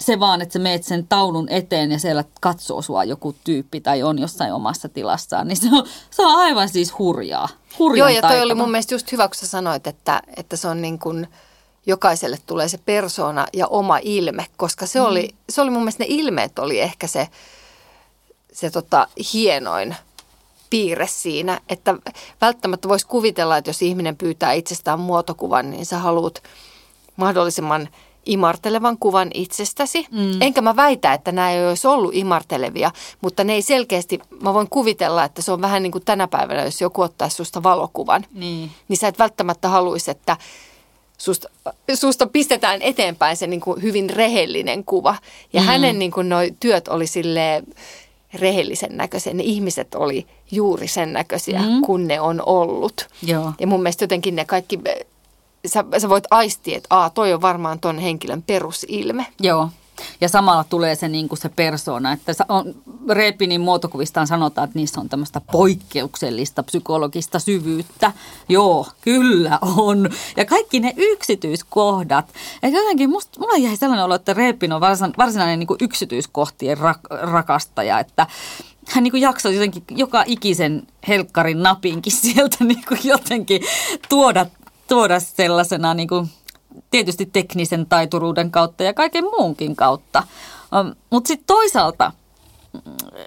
se 0.00 0.20
vaan, 0.20 0.42
että 0.42 0.52
sä 0.52 0.58
meet 0.58 0.84
sen 0.84 1.06
taulun 1.06 1.48
eteen 1.48 1.92
ja 1.92 1.98
siellä 1.98 2.24
katsoo 2.40 2.82
sua 2.82 3.04
joku 3.04 3.34
tyyppi 3.44 3.80
tai 3.80 4.02
on 4.02 4.18
jossain 4.18 4.52
omassa 4.52 4.88
tilassaan, 4.88 5.48
niin 5.48 5.56
se 5.56 5.68
on, 5.72 5.86
se 6.10 6.22
on 6.22 6.36
aivan 6.36 6.68
siis 6.68 6.98
hurjaa. 6.98 7.48
Hurjan 7.78 7.98
Joo, 7.98 8.08
ja 8.08 8.20
toi 8.20 8.28
taitava. 8.30 8.44
oli 8.44 8.54
mun 8.54 8.70
mielestä 8.70 8.94
just 8.94 9.12
hyvä, 9.12 9.28
kun 9.28 9.34
sä 9.34 9.46
sanoit, 9.46 9.86
että, 9.86 10.22
että 10.36 10.56
se 10.56 10.68
on 10.68 10.82
niin 10.82 10.98
kuin, 10.98 11.28
jokaiselle 11.86 12.38
tulee 12.46 12.68
se 12.68 12.78
persona 12.78 13.46
ja 13.52 13.66
oma 13.66 13.98
ilme, 14.02 14.46
koska 14.56 14.86
se, 14.86 15.00
mm. 15.00 15.06
oli, 15.06 15.34
se 15.48 15.60
oli 15.60 15.70
mun 15.70 15.82
mielestä 15.82 16.02
ne 16.02 16.06
ilmeet 16.08 16.58
oli 16.58 16.80
ehkä 16.80 17.06
se, 17.06 17.28
se 18.52 18.70
tota, 18.70 19.08
hienoin 19.32 19.96
piirre 20.70 21.06
siinä, 21.06 21.60
että 21.68 21.94
välttämättä 22.40 22.88
voisi 22.88 23.06
kuvitella, 23.06 23.56
että 23.56 23.68
jos 23.68 23.82
ihminen 23.82 24.16
pyytää 24.16 24.52
itsestään 24.52 25.00
muotokuvan, 25.00 25.70
niin 25.70 25.86
sä 25.86 25.98
haluat 25.98 26.42
mahdollisimman 27.16 27.88
imartelevan 28.26 28.98
kuvan 28.98 29.30
itsestäsi. 29.34 30.06
Mm. 30.10 30.42
Enkä 30.42 30.60
mä 30.62 30.76
väitä, 30.76 31.12
että 31.12 31.32
nämä 31.32 31.50
ei 31.50 31.66
olisi 31.66 31.86
ollut 31.86 32.14
imartelevia, 32.14 32.90
mutta 33.20 33.44
ne 33.44 33.52
ei 33.52 33.62
selkeästi, 33.62 34.20
mä 34.40 34.54
voin 34.54 34.70
kuvitella, 34.70 35.24
että 35.24 35.42
se 35.42 35.52
on 35.52 35.60
vähän 35.60 35.82
niin 35.82 35.92
kuin 35.92 36.04
tänä 36.04 36.28
päivänä, 36.28 36.64
jos 36.64 36.80
joku 36.80 37.02
ottaisi 37.02 37.36
susta 37.36 37.62
valokuvan, 37.62 38.26
Niin. 38.34 38.70
niin 38.88 38.96
sä 38.96 39.08
et 39.08 39.18
välttämättä 39.18 39.68
haluaisi, 39.68 40.10
että 40.10 40.36
susta, 41.18 41.48
susta 41.94 42.26
pistetään 42.26 42.82
eteenpäin 42.82 43.36
se 43.36 43.46
niin 43.46 43.60
kuin 43.60 43.82
hyvin 43.82 44.10
rehellinen 44.10 44.84
kuva. 44.84 45.16
Ja 45.52 45.60
mm. 45.60 45.66
hänen 45.66 45.98
niin 45.98 46.10
kuin 46.10 46.28
noi 46.28 46.54
työt 46.60 46.88
oli 46.88 47.06
silleen 47.06 47.64
rehellisen 48.34 48.96
näköisiä. 48.96 49.34
Ne 49.34 49.42
ihmiset 49.42 49.94
oli 49.94 50.26
juuri 50.50 50.88
sen 50.88 51.12
näköisiä, 51.12 51.62
mm. 51.62 51.80
kun 51.80 52.08
ne 52.08 52.20
on 52.20 52.42
ollut. 52.46 53.08
Joo. 53.22 53.52
Ja 53.60 53.66
mun 53.66 53.82
mielestä 53.82 54.04
jotenkin 54.04 54.36
ne 54.36 54.44
kaikki, 54.44 54.80
sä, 55.66 55.84
sä 55.98 56.08
voit 56.08 56.24
aistia, 56.30 56.76
että 56.76 56.86
Aa, 56.90 57.10
toi 57.10 57.32
on 57.32 57.42
varmaan 57.42 57.80
ton 57.80 57.98
henkilön 57.98 58.42
perusilme. 58.42 59.26
Joo. 59.40 59.68
Ja 60.20 60.28
samalla 60.28 60.64
tulee 60.64 60.94
se, 60.94 61.08
niin 61.08 61.28
kuin 61.28 61.38
se 61.38 61.48
persona, 61.48 62.12
että 62.12 62.32
on, 62.48 62.74
Repinin 63.08 63.60
muotokuvistaan 63.60 64.26
sanotaan, 64.26 64.64
että 64.64 64.78
niissä 64.78 65.00
on 65.00 65.08
tämmöistä 65.08 65.40
poikkeuksellista 65.52 66.62
psykologista 66.62 67.38
syvyyttä. 67.38 68.12
Joo, 68.48 68.86
kyllä 69.00 69.58
on. 69.76 70.10
Ja 70.36 70.44
kaikki 70.44 70.80
ne 70.80 70.94
yksityiskohdat. 70.96 72.28
Että 72.62 72.78
jotenkin 72.78 73.10
musta, 73.10 73.40
mulla 73.40 73.56
jäi 73.56 73.76
sellainen 73.76 74.04
olo, 74.04 74.14
että 74.14 74.34
Repin 74.34 74.72
on 74.72 74.80
varsin, 74.80 75.12
varsinainen 75.18 75.58
niin 75.58 75.66
kuin 75.66 75.78
yksityiskohtien 75.80 76.78
rak, 76.78 77.00
rakastaja, 77.10 78.00
että 78.00 78.26
hän 78.88 79.04
niin 79.04 79.20
jaksoi 79.20 79.54
jotenkin 79.54 79.84
joka 79.90 80.24
ikisen 80.26 80.86
helkkarin 81.08 81.62
napinkin 81.62 82.12
sieltä 82.12 82.56
niin 82.64 82.84
jotenkin 83.04 83.62
tuoda, 84.08 84.46
tuoda 84.88 85.20
sellaisena 85.20 85.94
niin 85.94 86.08
kuin 86.08 86.28
tietysti 86.90 87.26
teknisen 87.26 87.86
taituruuden 87.86 88.50
kautta 88.50 88.82
ja 88.82 88.94
kaiken 88.94 89.24
muunkin 89.24 89.76
kautta. 89.76 90.22
Mutta 91.10 91.28
sitten 91.28 91.46
toisaalta 91.46 92.12
mm, 92.72 92.80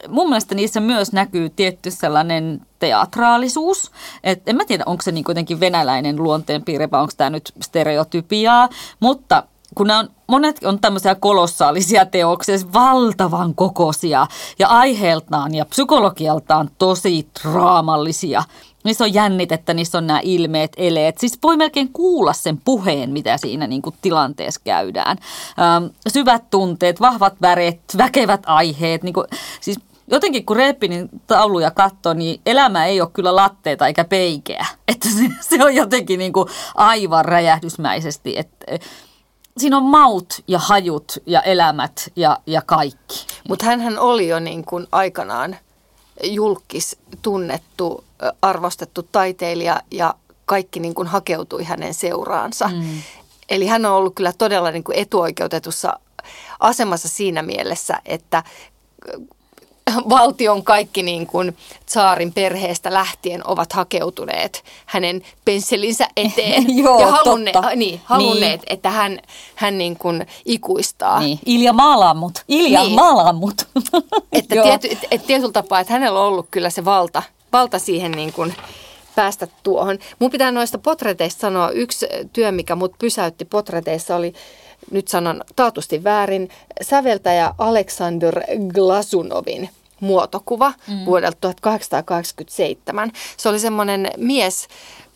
mun 0.07 0.29
mielestä 0.29 0.55
niissä 0.55 0.79
myös 0.79 1.13
näkyy 1.13 1.49
tietty 1.49 1.91
sellainen 1.91 2.61
teatraalisuus. 2.79 3.91
Et 4.23 4.49
en 4.49 4.55
mä 4.55 4.65
tiedä, 4.65 4.83
onko 4.85 5.01
se 5.01 5.11
niin 5.11 5.23
kuitenkin 5.23 5.59
venäläinen 5.59 6.23
luonteenpiirre 6.23 6.91
vai 6.91 7.01
onko 7.01 7.13
tämä 7.17 7.29
nyt 7.29 7.53
stereotypiaa, 7.61 8.69
mutta 8.99 9.43
kun 9.75 9.91
on, 9.91 10.09
monet 10.27 10.63
on 10.63 10.79
tämmöisiä 10.79 11.15
kolossaalisia 11.15 12.05
teoksia, 12.05 12.57
siis 12.57 12.73
valtavan 12.73 13.55
kokoisia 13.55 14.27
ja 14.59 14.67
aiheeltaan 14.67 15.55
ja 15.55 15.65
psykologialtaan 15.65 16.69
tosi 16.77 17.27
draamallisia– 17.43 18.43
Niissä 18.87 19.03
on 19.03 19.13
jännitettä, 19.13 19.73
niissä 19.73 19.97
on 19.97 20.07
nämä 20.07 20.19
ilmeet, 20.23 20.71
eleet. 20.77 21.17
Siis 21.17 21.39
voi 21.43 21.57
melkein 21.57 21.93
kuulla 21.93 22.33
sen 22.33 22.57
puheen, 22.65 23.09
mitä 23.09 23.37
siinä 23.37 23.67
niin 23.67 23.81
kuin 23.81 23.95
tilanteessa 24.01 24.61
käydään. 24.63 25.17
Ähm, 25.59 25.85
syvät 26.07 26.49
tunteet, 26.49 27.01
vahvat 27.01 27.33
väret, 27.41 27.81
väkevät 27.97 28.43
aiheet. 28.45 29.03
Niin 29.03 29.13
kuin, 29.13 29.27
siis 29.61 29.79
jotenkin 30.07 30.45
kun 30.45 30.55
Reppinin 30.55 31.09
tauluja 31.27 31.71
katsoo, 31.71 32.13
niin 32.13 32.41
elämä 32.45 32.85
ei 32.85 33.01
ole 33.01 33.09
kyllä 33.13 33.35
latteita 33.35 33.87
eikä 33.87 34.03
peikeä. 34.03 34.65
Että 34.87 35.09
se, 35.09 35.29
se 35.49 35.63
on 35.63 35.75
jotenkin 35.75 36.19
niin 36.19 36.33
kuin 36.33 36.47
aivan 36.75 37.25
räjähdysmäisesti. 37.25 38.37
Että, 38.37 38.65
siinä 39.57 39.77
on 39.77 39.83
maut 39.83 40.33
ja 40.47 40.59
hajut 40.59 41.17
ja 41.25 41.41
elämät 41.41 42.11
ja, 42.15 42.39
ja 42.45 42.61
kaikki. 42.65 43.25
Mutta 43.49 43.65
hän 43.65 43.99
oli 43.99 44.27
jo 44.27 44.39
niin 44.39 44.65
kuin 44.65 44.87
aikanaan 44.91 45.57
julkis 46.23 46.97
tunnettu 47.21 48.03
arvostettu 48.41 49.03
taiteilija 49.03 49.81
ja 49.91 50.13
kaikki 50.45 50.79
niin 50.79 50.93
kuin 50.93 51.07
hakeutui 51.07 51.63
hänen 51.63 51.93
seuraansa. 51.93 52.67
Mm. 52.67 53.01
Eli 53.49 53.67
hän 53.67 53.85
on 53.85 53.93
ollut 53.93 54.15
kyllä 54.15 54.33
todella 54.37 54.71
niin 54.71 54.83
kuin 54.83 54.97
etuoikeutetussa 54.97 55.99
asemassa 56.59 57.07
siinä 57.07 57.41
mielessä, 57.41 58.01
että 58.05 58.43
valtion 60.09 60.63
kaikki 60.63 61.03
niin 61.03 61.27
kuin 61.27 61.57
saarin 61.85 62.33
perheestä 62.33 62.93
lähtien 62.93 63.47
ovat 63.47 63.73
hakeutuneet 63.73 64.63
hänen 64.85 65.21
pensselinsä 65.45 66.07
eteen 66.17 66.77
Joo, 66.83 66.99
ja 66.99 67.07
halunne, 67.07 67.51
totta. 67.51 67.75
Niin, 67.75 68.01
halunneet, 68.03 68.61
niin. 68.61 68.73
että 68.73 68.89
hän, 68.89 69.19
hän 69.55 69.77
niin 69.77 69.97
kuin 69.97 70.27
ikuistaa. 70.45 71.19
Niin. 71.19 71.39
Ilja 71.45 71.73
Malamut. 71.73 72.43
Ilja 72.47 72.83
niin. 72.83 72.95
Malamut. 72.95 73.67
että 74.31 74.55
tiety, 74.63 74.87
et, 74.91 74.99
et 75.11 75.25
tietyllä 75.25 75.51
tapaa, 75.51 75.79
että 75.79 75.93
hänellä 75.93 76.19
on 76.19 76.25
ollut 76.25 76.47
kyllä 76.51 76.69
se 76.69 76.85
valta– 76.85 77.23
valta 77.53 77.79
siihen 77.79 78.11
niin 78.11 78.33
kuin 78.33 78.53
päästä 79.15 79.47
tuohon. 79.63 79.99
Mun 80.19 80.31
pitää 80.31 80.51
noista 80.51 80.77
potreteista 80.77 81.41
sanoa, 81.41 81.69
yksi 81.69 82.07
työ, 82.33 82.51
mikä 82.51 82.75
mut 82.75 82.93
pysäytti 82.99 83.45
potreteissa 83.45 84.15
oli, 84.15 84.33
nyt 84.91 85.07
sanon 85.07 85.43
taatusti 85.55 86.03
väärin, 86.03 86.49
säveltäjä 86.81 87.53
Aleksander 87.57 88.41
Glasunovin 88.73 89.69
muotokuva 89.99 90.73
mm. 90.87 91.05
vuodelta 91.05 91.37
1887. 91.41 93.11
Se 93.37 93.49
oli 93.49 93.59
semmoinen 93.59 94.11
mies, 94.17 94.67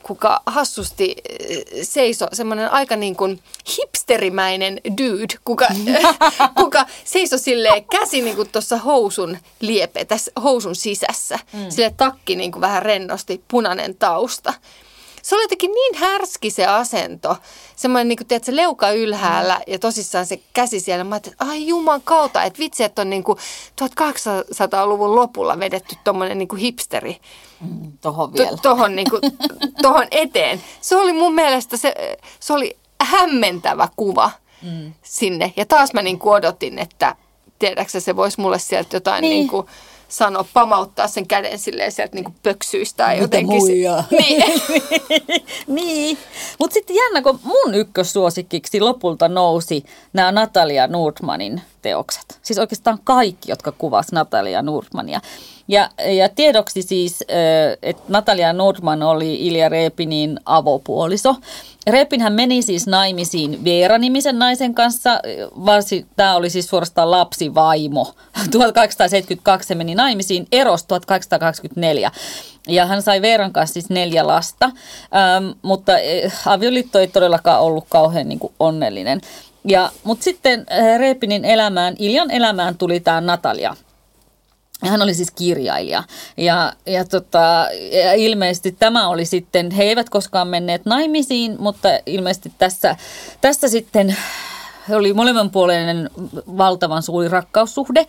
kuka 0.04 0.42
hassusti 0.46 1.16
eh, 1.30 1.64
seiso, 1.84 2.28
semmoinen 2.34 2.72
aika 2.72 2.96
niin 2.96 3.16
kuin 3.16 3.40
hipsterimäinen 3.78 4.82
dude, 4.98 5.36
kuka, 5.46 5.68
kuka 6.62 6.86
seiso 7.04 7.38
silleen 7.38 7.86
käsi 7.86 8.22
niin 8.22 8.36
kuin 8.36 8.50
tuossa 8.50 8.78
housun 8.78 9.38
liepe, 9.60 10.06
tässä 10.06 10.32
housun 10.44 10.76
sisässä. 10.76 11.40
Mm. 11.54 11.70
Sille 11.70 11.94
takki 11.98 12.36
niin 12.36 12.52
kuin 12.52 12.62
vähän 12.62 12.84
rennosti, 12.84 13.44
punainen 13.48 13.96
tausta. 13.96 14.54
Se 15.24 15.36
oli 15.36 15.44
jotenkin 15.44 15.72
niin 15.72 15.96
härski 15.96 16.52
se 16.52 16.66
asento. 16.66 17.38
Semmoinen, 17.76 18.08
niin 18.08 18.18
kuin, 18.18 18.28
tiedätkö, 18.28 18.56
leuka 18.56 18.92
ylhäällä 18.92 19.56
mm. 19.56 19.74
ja 19.74 19.80
tosissaan 19.80 20.26
se 20.26 20.40
käsi 20.54 20.80
siellä. 20.80 21.04
Mä 21.04 21.16
ajattelin, 21.16 21.34
että 21.34 21.46
ai 21.46 21.68
juman 21.68 22.02
kautta, 22.02 22.44
että 22.44 22.60
vitsi, 22.60 22.84
että 22.84 23.02
on 23.02 23.10
niin 23.10 23.24
kuin 23.24 23.38
1800-luvun 23.82 25.16
lopulla 25.16 25.60
vedetty 25.60 25.96
tuommoinen 26.04 26.38
niin 26.38 26.58
hipsteri 26.58 27.22
Mm, 27.62 27.92
tohon 28.02 28.34
vielä. 28.34 28.58
Tohon, 28.62 28.96
niin 28.96 29.10
kuin, 29.10 29.22
tohon 29.82 30.08
eteen. 30.12 30.62
Se 30.82 30.96
oli 30.96 31.14
mun 31.14 31.36
mielestä, 31.36 31.78
se, 31.78 32.18
se 32.40 32.54
oli 32.54 32.78
hämmentävä 33.02 33.88
kuva 33.96 34.32
mm. 34.62 34.94
sinne. 35.04 35.54
Ja 35.56 35.66
taas 35.66 35.94
mä 35.94 36.02
niin 36.02 36.20
kuin 36.20 36.34
odotin, 36.34 36.80
että 36.80 37.16
tiedätkö 37.60 38.00
se 38.00 38.16
voisi 38.16 38.42
mulle 38.42 38.60
sieltä 38.60 38.96
jotain 38.96 39.22
niin. 39.22 39.32
Niin 39.32 39.48
kuin, 39.48 39.68
sanoa, 40.12 40.46
pamauttaa 40.54 41.08
sen 41.08 41.28
käden 41.28 41.60
silleen 41.60 41.92
sieltä 41.92 42.16
niin 42.16 42.36
pöksyistä 42.44 43.04
tai 43.04 43.20
jotenkin. 43.20 43.58
Muijaa. 43.58 44.04
Niin. 44.20 44.44
niin. 45.68 46.18
Mutta 46.60 46.74
sitten 46.74 46.96
jännä, 46.96 47.22
kun 47.22 47.40
mun 47.44 47.76
ykkössuosikkiksi 47.76 48.80
lopulta 48.82 49.28
nousi 49.28 49.84
nämä 50.14 50.32
Natalia 50.32 50.88
Nordmanin 50.88 51.62
teokset. 51.82 52.40
Siis 52.42 52.60
oikeastaan 52.60 53.00
kaikki, 53.04 53.52
jotka 53.52 53.72
kuvas 53.72 54.12
Natalia 54.12 54.62
Nordmania. 54.62 55.22
Ja, 55.68 55.90
ja 56.18 56.30
tiedoksi 56.30 56.82
siis, 56.82 57.24
että 57.82 58.04
Natalia 58.08 58.54
Nordman 58.54 59.04
oli 59.04 59.48
Ilja 59.48 59.70
Reepinin 59.70 60.40
avopuoliso. 60.46 61.36
Repinhän 61.88 62.34
meni 62.34 62.62
siis 62.62 62.88
naimisiin 62.88 63.64
Veera-nimisen 63.64 64.40
naisen 64.40 64.74
kanssa. 64.74 65.20
Varsi, 65.66 66.06
tämä 66.16 66.36
oli 66.36 66.50
siis 66.50 66.70
suorastaan 66.70 67.12
lapsivaimo. 67.12 68.04
1872 68.52 69.68
se 69.68 69.76
meni 69.76 69.96
naimisiin, 69.96 70.48
eros 70.52 70.84
1824. 70.84 72.12
Ja 72.68 72.86
hän 72.86 73.02
sai 73.02 73.22
Veeran 73.22 73.54
kanssa 73.54 73.74
siis 73.74 73.90
neljä 73.90 74.28
lasta, 74.28 74.66
ähm, 74.66 75.52
mutta 75.62 75.92
avioliitto 76.46 77.00
ei 77.00 77.08
todellakaan 77.08 77.62
ollut 77.62 77.86
kauhean 77.90 78.30
niin 78.30 78.40
kuin 78.40 78.54
onnellinen. 78.60 79.22
Ja, 79.64 79.92
mutta 80.04 80.24
sitten 80.24 80.66
Reepinin 80.98 81.46
elämään, 81.46 81.96
Iljan 82.00 82.32
elämään 82.32 82.78
tuli 82.78 83.00
tämä 83.00 83.22
Natalia– 83.22 83.76
hän 84.90 85.02
oli 85.02 85.14
siis 85.14 85.32
kirjailija 85.32 86.04
ja, 86.38 86.74
ja, 86.86 87.06
tota, 87.06 87.68
ja 88.04 88.14
ilmeisesti 88.14 88.72
tämä 88.72 89.08
oli 89.08 89.26
sitten, 89.26 89.72
he 89.72 89.84
eivät 89.84 90.10
koskaan 90.10 90.48
menneet 90.48 90.86
naimisiin, 90.86 91.56
mutta 91.60 91.90
ilmeisesti 92.06 92.52
tässä, 92.58 92.96
tässä 93.42 93.68
sitten 93.68 94.16
oli 94.90 95.14
molemminpuolinen 95.14 96.10
valtavan 96.58 97.04
suuri 97.04 97.28
rakkaussuhde. 97.28 98.06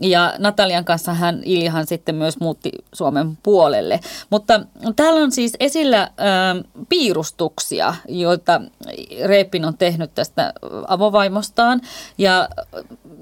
Ja 0.00 0.34
Natalian 0.38 0.84
kanssa 0.84 1.14
hän 1.14 1.42
Iljahan 1.44 1.86
sitten 1.86 2.14
myös 2.14 2.40
muutti 2.40 2.72
Suomen 2.92 3.38
puolelle. 3.42 4.00
Mutta 4.30 4.60
täällä 4.96 5.20
on 5.20 5.32
siis 5.32 5.52
esillä 5.60 6.02
ä, 6.02 6.10
piirustuksia, 6.88 7.94
joita 8.08 8.60
Reepin 9.24 9.64
on 9.64 9.78
tehnyt 9.78 10.14
tästä 10.14 10.52
avovaimostaan. 10.88 11.80
Ja 12.18 12.48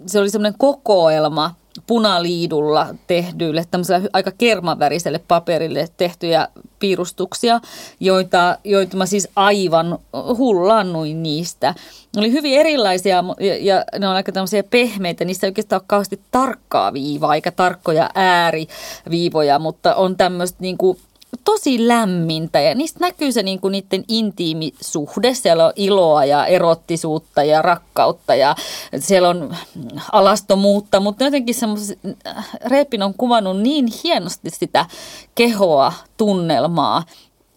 se 0.07 0.21
oli 0.21 0.31
semmoinen 0.31 0.59
kokoelma 0.59 1.55
punaliidulla 1.87 2.95
tehdyille, 3.07 3.65
tämmöiselle 3.71 4.09
aika 4.13 4.31
kermaväriselle 4.39 5.21
paperille 5.29 5.89
tehtyjä 5.97 6.49
piirustuksia, 6.79 7.61
joita, 8.01 8.59
joita 8.65 8.97
mä 8.97 9.07
siis 9.07 9.29
aivan 9.37 9.99
hullannuin 10.13 11.23
niistä. 11.23 11.75
Ne 12.17 12.21
oli 12.21 12.33
hyvin 12.33 12.61
erilaisia 12.61 13.25
ja, 13.41 13.57
ja 13.61 13.85
ne 13.99 14.09
on 14.09 14.15
aika 14.15 14.33
tämmöisiä 14.33 14.63
pehmeitä, 14.63 15.25
niissä 15.25 15.47
ei 15.47 15.49
oikeastaan 15.49 15.81
ole 15.81 15.85
kauheasti 15.87 16.21
tarkkaa 16.31 16.64
viivaa 16.93 17.35
eikä 17.35 17.51
tarkkoja 17.51 18.11
ääriviivoja, 18.15 19.59
mutta 19.59 19.95
on 19.95 20.17
tämmöistä 20.17 20.59
niin 20.61 20.79
kuin 20.79 20.99
tosi 21.45 21.89
lämmintä. 21.89 22.61
Ja 22.61 22.75
niistä 22.75 23.01
näkyy 23.01 23.33
se 23.33 23.43
niin 23.43 23.61
kuin 23.61 23.73
niiden 23.73 24.05
intiimisuhde. 24.09 25.35
Siellä 25.35 25.67
on 25.67 25.73
iloa 25.77 26.25
ja 26.25 26.47
erottisuutta 26.47 27.45
ja 27.45 27.63
rakkautta 27.63 28.35
ja 28.35 28.57
siellä 28.99 29.29
on 29.29 29.57
alastomuutta, 30.13 31.01
mutta 31.01 31.25
jotenkin 31.25 31.55
semmoisen, 31.55 31.97
Reepin 32.67 33.03
on 33.03 33.15
kuvannut 33.15 33.61
niin 33.61 33.87
hienosti 34.05 34.51
sitä 34.51 34.87
kehoa, 35.35 35.93
tunnelmaa, 36.17 37.03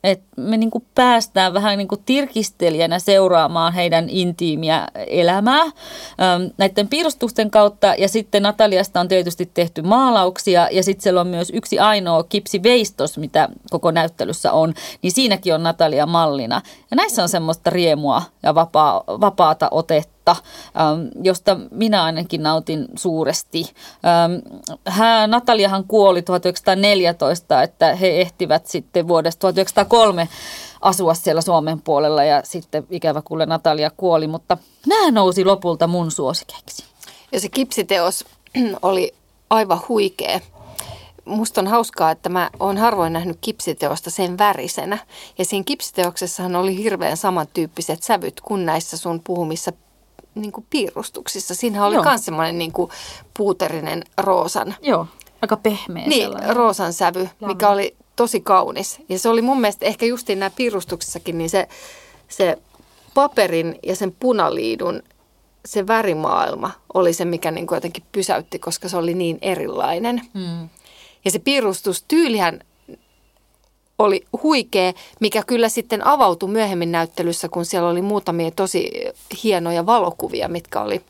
että 0.04 0.26
me 0.38 0.58
niin 0.58 0.72
kuin 0.72 0.86
päästään 0.96 1.54
vähän 1.54 1.78
niin 1.78 1.88
kuin 1.88 2.02
tirkistelijänä 2.06 3.00
seuraamaan 3.00 3.74
heidän 3.74 4.10
intiimiä 4.10 4.88
elämää 5.08 5.62
ähm, 5.62 6.44
näiden 6.58 6.88
piirustusten 6.88 7.52
kautta. 7.52 7.96
Ja 7.98 8.08
sitten 8.08 8.44
Nataliasta 8.44 9.00
on 9.00 9.08
tietysti 9.08 9.50
tehty 9.54 9.82
maalauksia 9.82 10.68
ja 10.72 10.84
sitten 10.84 11.04
siellä 11.04 11.22
on 11.22 11.28
myös 11.28 11.52
yksi 11.54 11.80
ainoa 11.80 12.24
kipsiveistos, 12.24 13.18
mitä 13.18 13.50
koko 13.70 13.92
näyttelyssä 13.92 14.52
on, 14.52 14.74
niin 15.02 15.12
siinäkin 15.12 15.54
on 15.54 15.64
Natalia 15.64 16.06
mallina. 16.06 16.62
Ja 16.92 16.98
näissä 16.98 17.24
on 17.24 17.30
semmoista 17.30 17.70
riemua 17.70 18.22
ja 18.44 18.56
vapaa, 18.56 19.04
vapaata 19.08 19.68
otetta 19.72 20.17
Ähm, 20.32 21.08
josta 21.24 21.58
minä 21.72 22.04
ainakin 22.04 22.44
nautin 22.44 22.86
suuresti. 22.96 23.74
Ähm, 24.06 24.66
hän, 24.86 25.30
Nataliahan 25.30 25.84
kuoli 25.88 26.22
1914, 26.22 27.64
että 27.64 27.96
he 27.96 28.22
ehtivät 28.22 28.66
sitten 28.66 29.08
vuodesta 29.08 29.40
1903 29.40 30.30
asua 30.82 31.14
siellä 31.14 31.42
Suomen 31.42 31.82
puolella 31.82 32.24
ja 32.24 32.42
sitten 32.44 32.88
ikävä 32.90 33.22
kuule 33.22 33.46
Natalia 33.46 33.92
kuoli, 33.98 34.28
mutta 34.28 34.58
nämä 34.88 35.12
nousi 35.12 35.46
lopulta 35.46 35.88
mun 35.88 36.12
suosikeiksi. 36.12 36.84
Ja 37.32 37.40
se 37.40 37.50
kipsiteos 37.50 38.26
oli 38.82 39.14
aivan 39.50 39.82
huikea. 39.90 40.40
musta 41.26 41.62
on 41.62 41.68
hauskaa, 41.68 42.12
että 42.12 42.30
mä 42.30 42.50
oon 42.60 42.78
harvoin 42.78 43.14
nähnyt 43.14 43.38
kipsiteosta 43.42 44.10
sen 44.10 44.38
värisenä. 44.38 44.98
Ja 45.38 45.46
siinä 45.46 45.64
kipsiteoksessahan 45.64 46.56
oli 46.56 46.78
hirveän 46.78 47.18
samantyyppiset 47.18 48.04
sävyt 48.04 48.42
kuin 48.42 48.66
näissä 48.66 48.98
sun 48.98 49.22
puhumissa 49.24 49.72
niin 50.42 50.52
kuin 50.52 50.66
piirustuksissa. 50.70 51.56
Siinä 51.56 51.86
oli 51.86 52.02
myös 52.04 52.26
semmoinen 52.26 52.58
niin 52.58 52.72
kuin 52.72 52.92
puuterinen 53.38 54.04
roosan. 54.18 54.76
Joo, 54.82 55.08
aika 55.42 55.58
pehmeä 55.58 56.08
Niin, 56.08 56.24
sellainen. 56.24 56.56
roosan 56.56 56.94
sävy, 56.94 57.30
mikä 57.46 57.70
oli 57.70 57.96
tosi 58.16 58.42
kaunis. 58.42 58.98
Ja 59.10 59.20
se 59.20 59.30
oli 59.30 59.42
mun 59.42 59.62
mielestä 59.62 59.86
ehkä 59.86 60.06
justiin 60.06 60.40
nämä 60.40 60.50
piirustuksissakin, 60.56 61.38
niin 61.38 61.50
se, 61.50 61.68
se 62.28 62.58
paperin 63.14 63.80
ja 63.84 63.96
sen 63.96 64.12
punaliidun 64.20 65.04
se 65.66 65.88
värimaailma 65.88 66.72
oli 66.94 67.14
se, 67.14 67.26
mikä 67.26 67.52
niin 67.52 67.68
kuin 67.68 67.78
jotenkin 67.78 68.04
pysäytti, 68.12 68.60
koska 68.60 68.90
se 68.90 68.98
oli 68.98 69.14
niin 69.14 69.38
erilainen. 69.42 70.22
Mm. 70.34 70.70
Ja 71.26 71.32
se 71.32 71.40
piirustustyylihän 71.40 72.60
oli 74.00 74.26
huikea, 74.44 74.94
mikä 75.20 75.44
kyllä 75.48 75.70
sitten 75.70 76.08
avautui 76.08 76.50
myöhemmin 76.50 76.92
näyttelyssä, 76.92 77.50
kun 77.50 77.66
siellä 77.66 77.90
oli 77.90 78.02
muutamia 78.02 78.52
tosi 78.52 78.92
hienoja 79.44 79.86
valokuvia, 79.86 80.48
mitkä 80.48 80.82
oli 80.82 81.02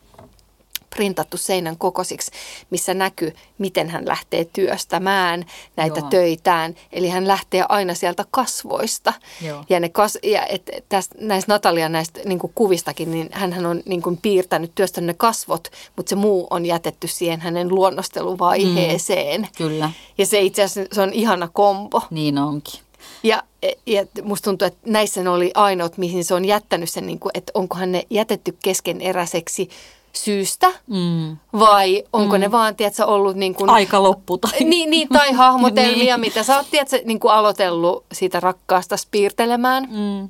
printattu 0.97 1.37
seinän 1.37 1.77
kokoisiksi, 1.77 2.31
missä 2.69 2.93
näkyy, 2.93 3.33
miten 3.57 3.89
hän 3.89 4.07
lähtee 4.07 4.45
työstämään 4.53 5.45
näitä 5.75 5.99
Joo. 5.99 6.09
töitään. 6.09 6.75
Eli 6.91 7.09
hän 7.09 7.27
lähtee 7.27 7.65
aina 7.69 7.93
sieltä 7.93 8.25
kasvoista. 8.31 9.13
Joo. 9.41 9.63
Ja, 9.69 9.79
ne 9.79 9.89
kas, 9.89 10.17
ja 10.23 10.45
et, 10.45 10.69
tästä, 10.89 11.15
näistä 11.19 11.53
Natalian 11.53 11.91
näistä 11.91 12.19
niin 12.25 12.39
kuvistakin, 12.55 13.11
niin 13.11 13.29
hän 13.31 13.65
on 13.65 13.81
niin 13.85 14.01
kuin 14.01 14.17
piirtänyt, 14.17 14.71
työstänyt 14.75 15.07
ne 15.07 15.13
kasvot, 15.13 15.67
mutta 15.95 16.09
se 16.09 16.15
muu 16.15 16.47
on 16.49 16.65
jätetty 16.65 17.07
siihen 17.07 17.41
hänen 17.41 17.69
luonnosteluvaiheeseen. 17.69 19.41
Mm. 19.41 19.47
Kyllä, 19.57 19.91
Ja 20.17 20.25
se 20.25 20.41
itse 20.41 20.63
asiassa 20.63 20.95
se 20.95 21.01
on 21.01 21.13
ihana 21.13 21.49
kombo. 21.53 22.01
niin 22.09 22.37
onkin. 22.37 22.79
Ja, 23.23 23.43
ja 23.85 24.05
musta 24.23 24.43
tuntuu, 24.45 24.65
että 24.65 24.79
näissä 24.85 25.23
ne 25.23 25.29
oli 25.29 25.51
ainoat, 25.55 25.97
mihin 25.97 26.23
se 26.23 26.33
on 26.33 26.45
jättänyt 26.45 26.89
sen, 26.89 27.07
niin 27.07 27.19
kuin, 27.19 27.31
että 27.33 27.51
onkohan 27.53 27.91
ne 27.91 28.03
jätetty 28.09 28.57
keskeneräiseksi 28.63 29.69
syystä 30.17 30.71
Mm. 30.87 31.37
vai 31.59 32.03
onko 32.13 32.35
mm. 32.35 32.41
ne 32.41 32.51
vaan, 32.51 32.75
tiedätkö, 32.75 33.05
ollut 33.05 33.35
niin 33.35 33.55
kuin, 33.55 33.69
Aika 33.69 34.03
loppu 34.03 34.37
tai... 34.37 34.59
niin, 34.63 34.89
niin, 34.89 35.07
tai 35.09 35.31
hahmotelmia, 35.31 36.17
Niin. 36.17 36.19
mitä 36.19 36.43
sä 36.43 36.57
oot, 36.57 36.67
tiedätkö, 36.71 37.01
niin 37.05 37.19
kuin 37.19 37.31
aloitellut 37.33 38.05
siitä 38.11 38.39
rakkaasta 38.39 38.95
piirtelemään. 39.11 39.87
Mm. 39.91 40.29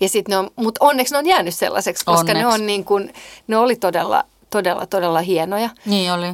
Ja 0.00 0.08
sit 0.08 0.28
ne 0.28 0.36
on, 0.36 0.50
mutta 0.56 0.84
onneksi 0.84 1.14
ne 1.14 1.18
on 1.18 1.26
jäänyt 1.26 1.54
sellaiseksi, 1.54 2.04
koska 2.04 2.34
ne 2.34 2.46
Onneksi. 2.46 2.62
on 2.62 2.66
niin 2.66 2.84
kuin, 2.84 3.12
ne 3.46 3.56
oli 3.56 3.76
todella, 3.76 4.24
todella, 4.50 4.86
todella 4.86 5.20
hienoja. 5.20 5.70
Niin 5.86 6.12
oli. 6.12 6.26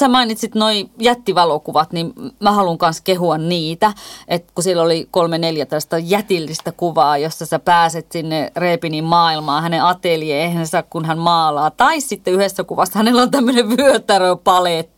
Sä 0.00 0.08
mainitsit 0.08 0.54
noi 0.54 0.90
jättivalokuvat, 0.98 1.92
niin 1.92 2.12
mä 2.40 2.52
haluan 2.52 2.78
myös 2.82 3.00
kehua 3.00 3.38
niitä, 3.38 3.92
että 4.28 4.52
kun 4.54 4.64
siellä 4.64 4.82
oli 4.82 5.08
kolme 5.10 5.38
neljä 5.38 5.66
tällaista 5.66 5.98
jätillistä 5.98 6.72
kuvaa, 6.72 7.18
jossa 7.18 7.46
sä 7.46 7.58
pääset 7.58 8.12
sinne 8.12 8.52
Reepinin 8.56 9.04
maailmaan, 9.04 9.62
hänen 9.62 9.84
ateljeehensa, 9.84 10.82
kun 10.82 11.04
hän 11.04 11.18
maalaa. 11.18 11.70
Tai 11.70 12.00
sitten 12.00 12.34
yhdessä 12.34 12.64
kuvassa 12.64 12.98
hänellä 12.98 13.22
on 13.22 13.30
tämmöinen 13.30 13.68
vyötäröpaletti, 13.76 14.93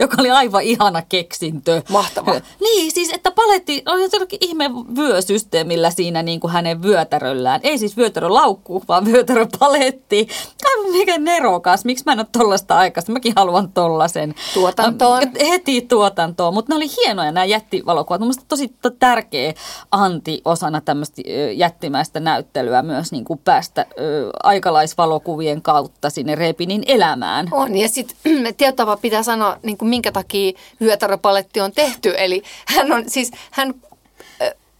joka 0.00 0.16
oli 0.20 0.30
aivan 0.30 0.62
ihana 0.62 1.02
keksintö. 1.02 1.82
Mahtavaa. 1.88 2.34
Niin, 2.60 2.92
siis 2.92 3.12
että 3.12 3.30
paletti 3.30 3.82
oli 3.86 4.02
jotenkin 4.02 4.38
ihme 4.40 4.70
vyösysteemillä 4.96 5.90
siinä 5.90 6.22
niin 6.22 6.40
kuin 6.40 6.52
hänen 6.52 6.82
vyötäröllään. 6.82 7.60
Ei 7.62 7.78
siis 7.78 7.96
vyötärölaukku, 7.96 8.82
vaan 8.88 9.04
vyötäröpaletti. 9.04 10.28
Aivan 10.68 10.92
mikä 10.92 11.18
nerokas. 11.18 11.84
Miksi 11.84 12.04
mä 12.06 12.12
en 12.12 12.18
ole 12.18 12.26
tollasta 12.32 12.78
aikaista? 12.78 13.12
Mäkin 13.12 13.32
haluan 13.36 13.72
tollasen. 13.72 14.34
Tuotantoon. 14.54 15.22
Ähm, 15.22 15.48
Heti 15.48 15.80
tuotantoon. 15.80 16.54
Mutta 16.54 16.72
ne 16.72 16.76
oli 16.76 16.86
hienoja 16.96 17.32
nämä 17.32 17.44
jättivalokuvat. 17.44 18.20
Mun 18.20 18.34
tosi 18.48 18.68
to- 18.82 18.90
tärkeä 18.90 19.54
anti 19.90 20.40
osana 20.44 20.80
tämmöistä 20.80 21.22
jättimäistä 21.54 22.20
näyttelyä 22.20 22.82
myös 22.82 23.12
niin 23.12 23.24
kuin 23.24 23.40
päästä 23.44 23.86
ö, 24.00 24.30
aikalaisvalokuvien 24.42 25.62
kautta 25.62 26.10
sinne 26.10 26.34
Repinin 26.34 26.82
elämään. 26.86 27.48
On, 27.52 27.76
ja 27.76 27.88
sitten 27.88 28.16
tietyllä 28.56 28.96
pitää 28.96 29.22
sanoa, 29.22 29.43
niin 29.62 29.78
kuin 29.78 29.88
minkä 29.88 30.12
takia 30.12 30.52
vyötäröpaletti 30.80 31.60
on 31.60 31.72
tehty. 31.72 32.14
Eli 32.16 32.42
hän 32.66 32.92
on 32.92 33.04
siis, 33.06 33.30
hän 33.50 33.74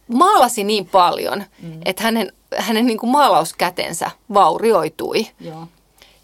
maalasi 0.08 0.64
niin 0.64 0.86
paljon, 0.86 1.44
mm. 1.62 1.80
että 1.84 2.02
hänen, 2.02 2.32
hänen 2.56 2.86
niin 2.86 2.98
kuin 2.98 3.10
maalauskätensä 3.10 4.10
vaurioitui. 4.34 5.26
Joo. 5.40 5.68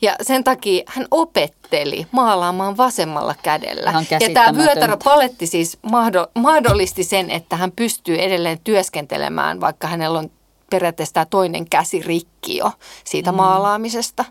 Ja 0.02 0.16
sen 0.22 0.44
takia 0.44 0.82
hän 0.86 1.06
opetteli 1.10 2.06
maalaamaan 2.12 2.76
vasemmalla 2.76 3.34
kädellä. 3.42 4.04
Ja 4.10 4.30
tämä 4.34 4.54
vyötäröpaletti 4.54 5.46
siis 5.46 5.78
mahdo- 5.82 6.30
mahdollisti 6.34 7.04
sen, 7.04 7.30
että 7.30 7.56
hän 7.56 7.72
pystyy 7.72 8.18
edelleen 8.18 8.60
työskentelemään, 8.64 9.60
vaikka 9.60 9.86
hänellä 9.86 10.18
on 10.18 10.30
periaatteessa 10.70 11.14
tämä 11.14 11.26
toinen 11.26 11.68
käsi 11.68 12.02
rikki 12.02 12.56
jo 12.56 12.72
siitä 13.04 13.32
mm. 13.32 13.36
maalaamisesta. 13.36 14.24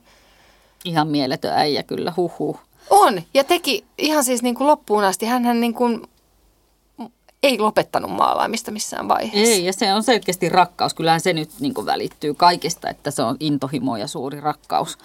Ihan 0.86 1.08
mieletön 1.08 1.54
äijä 1.54 1.84
kyllä, 1.84 2.14
huhu. 2.18 2.60
On, 2.90 3.22
ja 3.34 3.44
teki 3.44 3.84
ihan 3.98 4.24
siis 4.24 4.42
niin 4.42 4.56
kuin 4.56 4.68
loppuun 4.68 5.04
asti. 5.04 5.26
Hänhän 5.26 5.62
niin 5.62 5.74
kuin 5.74 6.02
ei 7.44 7.60
lopettanut 7.60 8.12
maalaamista 8.12 8.72
missään 8.72 9.08
vaiheessa. 9.08 9.54
Ei, 9.54 9.66
ja 9.66 9.74
se 9.74 9.94
on 9.94 10.04
selkeästi 10.04 10.50
rakkaus. 10.50 10.94
Kyllähän 10.94 11.22
se 11.22 11.34
nyt 11.34 11.50
niin 11.60 11.74
välittyy 11.86 12.34
kaikesta, 12.34 12.90
että 12.90 13.12
se 13.12 13.22
on 13.22 13.38
intohimo 13.40 13.98
ja 13.98 14.08
suuri 14.08 14.42
rakkaus. 14.42 14.98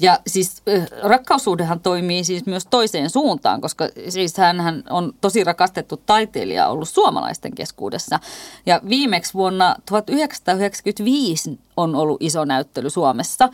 Ja 0.00 0.18
siis 0.26 0.62
rakkaussuhdehan 1.02 1.80
toimii 1.80 2.24
siis 2.24 2.46
myös 2.46 2.66
toiseen 2.70 3.10
suuntaan, 3.10 3.60
koska 3.60 3.88
siis 4.08 4.36
hän 4.36 4.82
on 4.90 5.12
tosi 5.20 5.44
rakastettu 5.44 5.96
taiteilija 6.06 6.68
ollut 6.68 6.88
suomalaisten 6.88 7.54
keskuudessa. 7.54 8.20
Ja 8.66 8.80
viimeksi 8.88 9.34
vuonna 9.34 9.76
1995 9.86 11.58
on 11.76 11.94
ollut 11.94 12.22
iso 12.22 12.44
näyttely 12.44 12.90
Suomessa. 12.90 13.48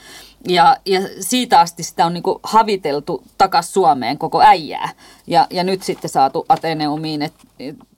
Ja, 0.49 0.77
ja 0.87 1.01
siitä 1.20 1.61
asti 1.61 1.83
sitä 1.83 2.07
on 2.07 2.14
niin 2.14 2.23
haviteltu 2.42 3.23
takas 3.38 3.73
Suomeen 3.73 4.18
koko 4.18 4.42
äijää. 4.42 4.88
Ja, 5.27 5.47
ja 5.51 5.64
nyt 5.64 5.83
sitten 5.83 6.11
saatu 6.11 6.47
Ateneumiin, 6.49 7.23
että 7.23 7.44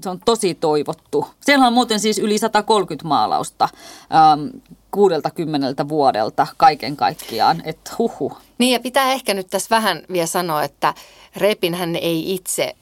se 0.01 0.11
on 0.11 0.20
tosi 0.27 0.55
toivottu. 0.55 1.27
Siellä 1.41 1.67
on 1.67 1.73
muuten 1.73 2.01
siis 2.01 2.19
yli 2.19 2.39
130 2.39 3.09
maalausta 3.09 3.69
ähm, 4.15 4.47
60 4.91 5.89
vuodelta 5.89 6.47
kaiken 6.57 6.97
kaikkiaan. 6.97 7.62
Että 7.65 7.91
huhu. 7.99 8.33
Niin 8.59 8.73
ja 8.73 8.81
pitää 8.81 9.12
ehkä 9.12 9.35
nyt 9.35 9.47
tässä 9.51 9.77
vähän 9.77 10.03
vielä 10.12 10.27
sanoa, 10.27 10.62
että 10.62 10.95
Repin 11.37 11.75
hän 11.75 11.97
ei 11.97 12.35
itse, 12.35 12.77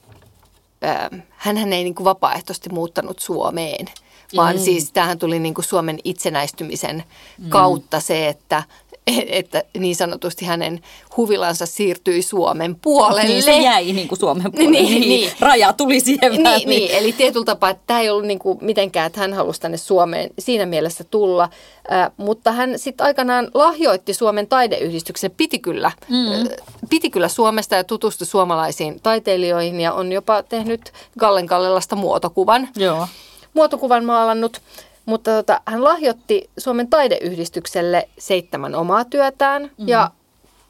hän 1.29 1.73
ei 1.73 1.83
niin 1.83 1.95
kuin 1.95 2.05
vapaaehtoisesti 2.05 2.69
muuttanut 2.69 3.19
Suomeen, 3.19 3.87
vaan 4.35 4.57
Ei. 4.57 4.63
siis 4.63 4.91
tähän 4.91 5.19
tuli 5.19 5.39
niin 5.39 5.53
kuin 5.53 5.65
Suomen 5.65 5.99
itsenäistymisen 6.03 7.03
kautta 7.49 7.99
se, 7.99 8.27
että, 8.27 8.63
että 9.27 9.63
niin 9.77 9.95
sanotusti 9.95 10.45
hänen 10.45 10.81
huvilansa 11.17 11.65
siirtyi 11.65 12.21
Suomen 12.21 12.75
puolelle. 12.75 13.23
Niin 13.23 13.43
se 13.43 13.57
jäi 13.57 13.93
niin 13.93 14.07
kuin 14.07 14.19
Suomen 14.19 14.51
puolelle. 14.51 14.81
Niin, 14.81 15.01
niin. 15.01 15.31
Raja 15.39 15.73
tuli 15.73 15.99
siihen 15.99 16.31
Niin, 16.31 16.43
väliin. 16.43 16.69
niin, 16.69 16.91
eli 16.91 17.11
tietyllä 17.13 17.45
tapaa, 17.45 17.69
että 17.69 17.83
tämä 17.87 17.99
ei 17.99 18.09
ollut 18.09 18.25
niin 18.25 18.39
kuin 18.39 18.57
mitenkään, 18.61 19.07
että 19.07 19.19
hän 19.19 19.33
halusi 19.33 19.61
tänne 19.61 19.77
Suomeen 19.77 20.29
siinä 20.39 20.65
mielessä 20.65 21.03
tulla, 21.03 21.49
äh, 21.91 22.11
mutta 22.17 22.51
hän 22.51 22.79
sitten 22.79 23.05
aikanaan 23.05 23.51
lahjoitti 23.53 24.13
Suomen 24.13 24.47
taideyhdistyksen, 24.47 25.31
piti 25.31 25.59
kyllä, 25.59 25.91
mm. 26.09 26.31
äh, 26.31 26.47
piti 26.89 27.09
kyllä 27.09 27.27
Suomesta 27.27 27.75
ja 27.75 27.83
tutustui 27.83 28.27
suomalaisiin 28.27 28.99
taiteilijoihin 29.03 29.81
ja 29.81 29.93
on 29.93 30.11
jopa 30.11 30.43
tehnyt 30.43 30.93
Gallen 31.19 31.47
Kallelasta 31.47 31.95
muotokuvan, 31.95 32.69
Joo. 32.75 33.07
muotokuvan 33.53 34.05
maalannut. 34.05 34.61
Mutta 35.05 35.31
tota, 35.31 35.61
hän 35.65 35.83
lahjoitti 35.83 36.49
Suomen 36.57 36.87
taideyhdistykselle 36.87 38.09
seitsemän 38.17 38.75
omaa 38.75 39.05
työtään 39.05 39.61
mm. 39.61 39.87
ja 39.87 40.11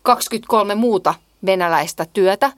23 0.04 0.76
muuta 0.76 1.14
venäläistä 1.46 2.06
työtä, 2.14 2.52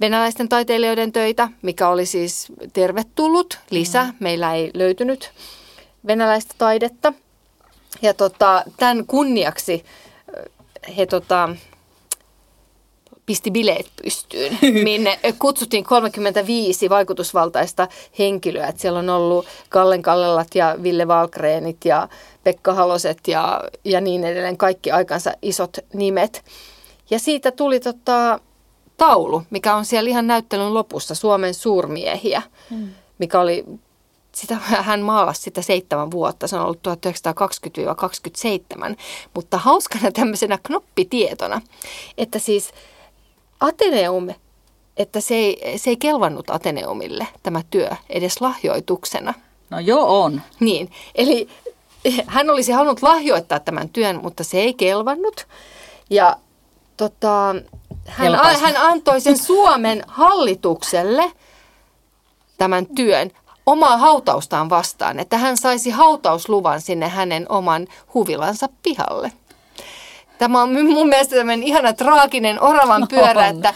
venäläisten 0.00 0.48
taiteilijoiden 0.48 1.12
töitä, 1.12 1.48
mikä 1.62 1.88
oli 1.88 2.06
siis 2.06 2.46
tervetullut 2.72 3.58
lisä. 3.70 4.04
Mm. 4.04 4.12
Meillä 4.20 4.54
ei 4.54 4.70
löytynyt 4.74 5.30
venäläistä 6.06 6.54
taidetta. 6.58 7.12
Ja 8.02 8.14
tota, 8.14 8.64
tämän 8.76 9.06
kunniaksi 9.06 9.84
he 10.96 11.06
tota, 11.06 11.48
pisti 13.28 13.50
bileet 13.50 13.86
pystyyn, 14.02 14.58
minne 14.84 15.18
kutsuttiin 15.38 15.84
35 15.84 16.90
vaikutusvaltaista 16.90 17.88
henkilöä. 18.18 18.66
Et 18.66 18.80
siellä 18.80 18.98
on 18.98 19.08
ollut 19.08 19.46
Kallen 19.68 20.02
Kallellat 20.02 20.54
ja 20.54 20.76
Ville 20.82 21.08
Valkreenit 21.08 21.84
ja 21.84 22.08
Pekka 22.44 22.74
Haloset 22.74 23.28
ja, 23.28 23.64
ja 23.84 24.00
niin 24.00 24.24
edelleen, 24.24 24.56
kaikki 24.56 24.90
aikansa 24.90 25.32
isot 25.42 25.76
nimet. 25.92 26.44
Ja 27.10 27.18
siitä 27.18 27.50
tuli 27.50 27.80
tota, 27.80 28.40
taulu, 28.96 29.42
mikä 29.50 29.74
on 29.74 29.84
siellä 29.84 30.10
ihan 30.10 30.26
näyttelyn 30.26 30.74
lopussa, 30.74 31.14
Suomen 31.14 31.54
suurmiehiä, 31.54 32.42
mm. 32.70 32.88
mikä 33.18 33.40
oli, 33.40 33.64
sitä, 34.34 34.54
hän 34.60 35.00
maalasi 35.00 35.42
sitä 35.42 35.62
seitsemän 35.62 36.10
vuotta, 36.10 36.46
se 36.46 36.56
on 36.56 36.62
ollut 36.62 36.80
1920-27, 38.92 38.96
mutta 39.34 39.58
hauskana 39.58 40.12
tämmöisenä 40.12 40.58
knoppitietona, 40.62 41.60
että 42.18 42.38
siis 42.38 42.72
Ateneum 43.60 44.28
että 44.98 45.20
se 45.20 45.34
ei, 45.34 45.78
se 45.78 45.90
ei 45.90 45.96
kelvannut 45.96 46.50
Ateneumille 46.50 47.26
tämä 47.42 47.62
työ 47.70 47.90
edes 48.10 48.40
lahjoituksena. 48.40 49.34
No 49.70 49.78
joo 49.78 50.22
on. 50.22 50.42
Niin, 50.60 50.90
eli 51.14 51.48
hän 52.26 52.50
olisi 52.50 52.72
halunnut 52.72 53.02
lahjoittaa 53.02 53.60
tämän 53.60 53.88
työn, 53.88 54.20
mutta 54.22 54.44
se 54.44 54.58
ei 54.58 54.74
kelvannut. 54.74 55.46
Ja 56.10 56.36
tota, 56.96 57.54
hän, 58.06 58.34
a, 58.34 58.58
hän 58.58 58.76
antoi 58.76 59.20
sen 59.20 59.38
Suomen 59.38 60.02
hallitukselle 60.06 61.32
tämän 62.58 62.86
työn 62.86 63.30
omaa 63.66 63.96
hautaustaan 63.96 64.70
vastaan, 64.70 65.18
että 65.18 65.38
hän 65.38 65.56
saisi 65.56 65.90
hautausluvan 65.90 66.80
sinne 66.80 67.08
hänen 67.08 67.46
oman 67.48 67.86
huvilansa 68.14 68.68
pihalle. 68.82 69.32
Tämä 70.38 70.62
on 70.62 70.72
mun 70.72 71.08
mielestä 71.08 71.36
tämmöinen 71.36 71.66
ihana 71.66 71.92
traaginen 71.92 72.62
oravan 72.62 73.06
pyörä, 73.08 73.46
että 73.46 73.74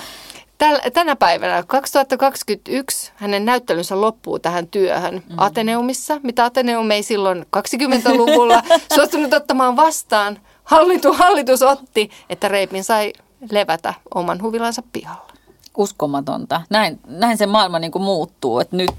tänä 0.94 1.16
päivänä 1.16 1.62
2021 1.66 3.12
hänen 3.14 3.44
näyttelynsä 3.44 4.00
loppuu 4.00 4.38
tähän 4.38 4.66
työhön 4.66 5.14
mm. 5.14 5.34
Ateneumissa, 5.36 6.20
mitä 6.22 6.44
Ateneum 6.44 6.90
ei 6.90 7.02
silloin 7.02 7.46
20-luvulla 7.56 8.62
suostunut 8.94 9.32
ottamaan 9.32 9.76
vastaan. 9.76 10.38
Hallitu, 10.64 11.12
hallitus 11.12 11.62
otti, 11.62 12.10
että 12.30 12.48
Reipin 12.48 12.84
sai 12.84 13.12
levätä 13.50 13.94
oman 14.14 14.42
huvilansa 14.42 14.82
pihalla. 14.92 15.32
Uskomatonta. 15.76 16.60
Näin, 16.70 17.00
näin 17.06 17.38
se 17.38 17.46
maailma 17.46 17.78
niin 17.78 17.92
kuin 17.92 18.02
muuttuu, 18.02 18.60
että 18.60 18.76
nyt 18.76 18.90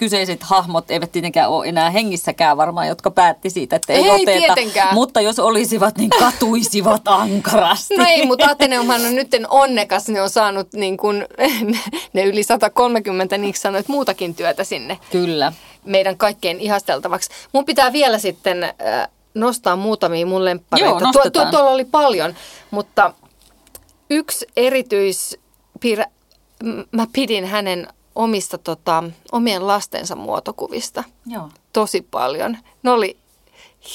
kyseiset 0.00 0.42
hahmot 0.42 0.90
eivät 0.90 1.12
tietenkään 1.12 1.50
ole 1.50 1.66
enää 1.66 1.90
hengissäkään 1.90 2.56
varmaan, 2.56 2.88
jotka 2.88 3.10
päätti 3.10 3.50
siitä, 3.50 3.76
että 3.76 3.92
ei, 3.92 4.04
ei 4.04 4.10
oteta. 4.10 4.54
Tietenkään. 4.54 4.94
Mutta 4.94 5.20
jos 5.20 5.38
olisivat, 5.38 5.98
niin 5.98 6.10
katuisivat 6.10 7.02
ankarasti. 7.20 7.96
No 7.96 8.04
ei, 8.08 8.26
mutta 8.26 8.46
Ateneumhan 8.50 9.06
on 9.06 9.14
nyt 9.14 9.28
onnekas, 9.48 10.08
ne 10.08 10.22
on 10.22 10.30
saanut 10.30 10.72
niin 10.72 10.96
kuin, 10.96 11.26
ne 12.12 12.24
yli 12.24 12.42
130, 12.42 13.38
niin 13.38 13.54
sanoit, 13.54 13.88
muutakin 13.88 14.34
työtä 14.34 14.64
sinne. 14.64 14.98
Kyllä. 15.12 15.52
Meidän 15.84 16.16
kaikkein 16.16 16.60
ihasteltavaksi. 16.60 17.30
Mun 17.52 17.64
pitää 17.64 17.92
vielä 17.92 18.18
sitten 18.18 18.64
äh, 18.64 18.72
nostaa 19.34 19.76
muutamia 19.76 20.26
mun 20.26 20.44
lemppareita. 20.44 21.00
Joo, 21.00 21.12
tuo, 21.12 21.30
tuo, 21.30 21.50
tuolla 21.50 21.70
oli 21.70 21.84
paljon, 21.84 22.34
mutta 22.70 23.14
yksi 24.10 24.46
erityispiirre, 24.56 26.04
mä 26.92 27.06
pidin 27.12 27.44
hänen 27.44 27.88
omista 28.20 28.58
tota, 28.58 29.04
omien 29.32 29.66
lastensa 29.66 30.16
muotokuvista 30.16 31.04
Joo. 31.26 31.48
tosi 31.72 32.06
paljon. 32.10 32.58
Ne 32.82 32.90
oli 32.90 33.16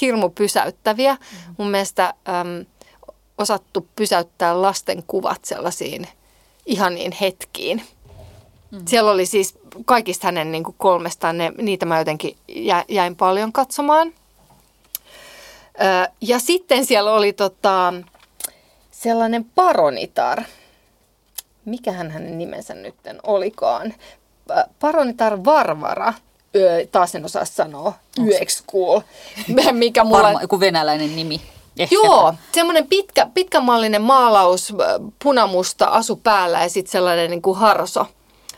hirmu 0.00 0.30
pysäyttäviä. 0.30 1.14
Mm-hmm. 1.14 1.54
Mun 1.58 1.70
mielestä 1.70 2.14
äm, 2.28 2.66
osattu 3.38 3.88
pysäyttää 3.96 4.62
lasten 4.62 5.02
kuvat 5.06 5.44
sellaisiin 5.44 6.08
ihaniin 6.66 7.12
hetkiin. 7.20 7.76
Mm-hmm. 7.76 8.86
Siellä 8.86 9.10
oli 9.10 9.26
siis 9.26 9.58
kaikista 9.84 10.26
hänen 10.26 10.52
niin 10.52 10.64
kuin 10.64 10.74
kolmestaan, 10.78 11.38
ne, 11.38 11.52
niitä 11.58 11.86
mä 11.86 11.98
jotenkin 11.98 12.36
jä, 12.48 12.84
jäin 12.88 13.16
paljon 13.16 13.52
katsomaan. 13.52 14.12
Ö, 15.80 16.10
ja 16.20 16.38
sitten 16.38 16.86
siellä 16.86 17.12
oli 17.12 17.32
tota, 17.32 17.94
sellainen 18.90 19.44
paronitar– 19.44 20.42
mikähän 21.66 22.10
hänen 22.10 22.38
nimensä 22.38 22.74
nyt 22.74 22.94
olikaan, 23.22 23.94
Paronitar 24.80 25.44
Varvara, 25.44 26.14
taas 26.92 27.14
en 27.14 27.24
osaa 27.24 27.44
sanoa, 27.44 27.92
Yexcool, 28.26 29.00
mikä 29.72 30.04
mulla... 30.04 30.22
Varma, 30.22 30.42
joku 30.42 30.60
venäläinen 30.60 31.16
nimi. 31.16 31.40
Ehkä. 31.78 31.94
Joo, 31.94 32.34
semmoinen 32.54 32.86
pitkä, 32.86 33.26
pitkämallinen 33.34 34.02
maalaus, 34.02 34.72
punamusta 35.22 35.84
asu 35.84 36.16
päällä 36.16 36.62
ja 36.62 36.68
sitten 36.68 36.92
sellainen 36.92 37.30
niin 37.30 37.42
kuin 37.42 37.58
harso, 37.58 38.06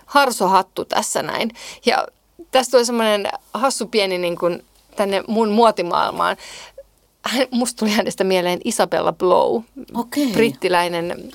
harsohattu 0.07 0.85
tässä 0.85 1.23
näin. 1.23 1.51
Ja 1.87 2.07
tästä 2.51 2.71
tulee 2.71 2.85
semmoinen 2.85 3.29
hassu 3.55 3.87
pieni 3.87 4.19
niin 4.19 4.39
kuin 4.39 4.65
tänne 4.97 5.23
mun 5.29 5.49
muotimaailmaan. 5.49 6.37
Musta 7.51 7.79
tuli 7.79 7.91
hänestä 7.91 8.25
mieleen 8.25 8.61
Isabella 8.65 9.13
Blow, 9.13 9.63
okay. 9.95 10.27
brittiläinen 10.33 11.33